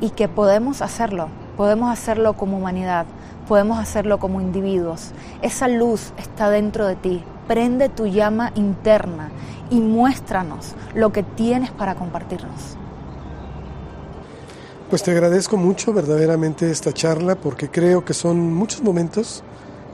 y 0.00 0.10
que 0.10 0.26
podemos 0.28 0.82
hacerlo, 0.82 1.28
podemos 1.56 1.90
hacerlo 1.90 2.32
como 2.32 2.56
humanidad, 2.56 3.06
podemos 3.46 3.78
hacerlo 3.78 4.18
como 4.18 4.40
individuos. 4.40 5.12
Esa 5.42 5.68
luz 5.68 6.12
está 6.18 6.50
dentro 6.50 6.86
de 6.86 6.96
ti, 6.96 7.22
prende 7.46 7.88
tu 7.88 8.06
llama 8.06 8.50
interna 8.56 9.30
y 9.70 9.80
muéstranos 9.80 10.74
lo 10.94 11.12
que 11.12 11.22
tienes 11.22 11.70
para 11.70 11.94
compartirnos. 11.94 12.76
Pues 14.90 15.02
te 15.02 15.10
agradezco 15.12 15.56
mucho 15.56 15.92
verdaderamente 15.94 16.70
esta 16.70 16.92
charla 16.92 17.34
porque 17.36 17.70
creo 17.70 18.04
que 18.04 18.12
son 18.12 18.52
muchos 18.52 18.82
momentos 18.82 19.42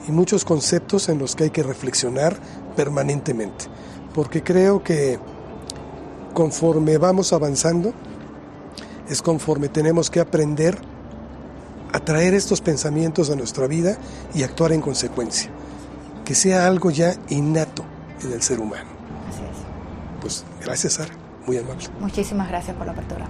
y 0.09 0.11
muchos 0.11 0.45
conceptos 0.45 1.09
en 1.09 1.19
los 1.19 1.37
que 1.37 1.45
hay 1.45 1.51
que 1.51 1.63
reflexionar 1.63 2.37
permanentemente, 2.75 3.67
porque 4.19 4.43
creo 4.43 4.83
que 4.83 5.17
conforme 6.35 6.99
vamos 6.99 7.33
avanzando, 7.33 7.93
es 9.09 9.23
conforme 9.23 9.69
tenemos 9.69 10.11
que 10.11 10.19
aprender 10.19 10.77
a 11.93 12.01
traer 12.01 12.35
estos 12.35 12.61
pensamientos 12.61 13.31
a 13.31 13.37
nuestra 13.37 13.69
vida 13.69 13.97
y 14.35 14.43
actuar 14.43 14.73
en 14.73 14.81
consecuencia. 14.81 15.53
Que 16.25 16.35
sea 16.35 16.67
algo 16.67 16.91
ya 16.91 17.15
innato 17.29 17.85
en 18.21 18.33
el 18.33 18.43
ser 18.43 18.59
humano. 18.59 18.91
Así 19.29 19.43
es. 19.43 20.21
Pues 20.21 20.45
gracias, 20.65 20.95
Sara. 20.95 21.15
Muy 21.47 21.57
amable. 21.57 21.85
Muchísimas 22.01 22.49
gracias 22.49 22.77
por 22.77 22.87
la 22.87 22.93
apertura. 22.95 23.29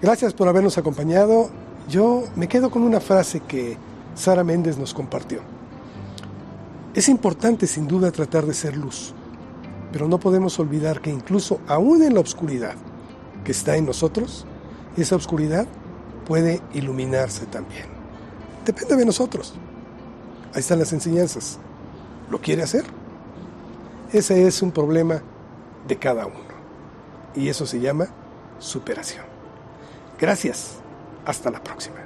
Gracias 0.00 0.32
por 0.32 0.48
habernos 0.48 0.78
acompañado. 0.78 1.50
Yo 1.90 2.24
me 2.36 2.48
quedo 2.48 2.70
con 2.70 2.84
una 2.84 3.00
frase 3.00 3.40
que 3.40 3.76
Sara 4.14 4.44
Méndez 4.44 4.78
nos 4.78 4.94
compartió. 4.94 5.40
Es 6.94 7.10
importante 7.10 7.66
sin 7.66 7.86
duda 7.86 8.10
tratar 8.12 8.46
de 8.46 8.54
ser 8.54 8.78
luz, 8.78 9.12
pero 9.94 10.08
no 10.08 10.18
podemos 10.18 10.58
olvidar 10.58 11.00
que 11.00 11.10
incluso 11.10 11.60
aún 11.68 12.02
en 12.02 12.14
la 12.14 12.20
oscuridad 12.20 12.74
que 13.44 13.52
está 13.52 13.76
en 13.76 13.86
nosotros, 13.86 14.44
esa 14.96 15.14
oscuridad 15.14 15.68
puede 16.26 16.60
iluminarse 16.72 17.46
también. 17.46 17.86
Depende 18.66 18.96
de 18.96 19.06
nosotros. 19.06 19.54
Ahí 20.52 20.58
están 20.58 20.80
las 20.80 20.92
enseñanzas. 20.92 21.60
¿Lo 22.28 22.40
quiere 22.40 22.64
hacer? 22.64 22.82
Ese 24.12 24.48
es 24.48 24.62
un 24.62 24.72
problema 24.72 25.22
de 25.86 25.96
cada 25.96 26.26
uno. 26.26 26.54
Y 27.36 27.48
eso 27.48 27.64
se 27.64 27.78
llama 27.78 28.08
superación. 28.58 29.24
Gracias. 30.18 30.72
Hasta 31.24 31.52
la 31.52 31.62
próxima. 31.62 32.03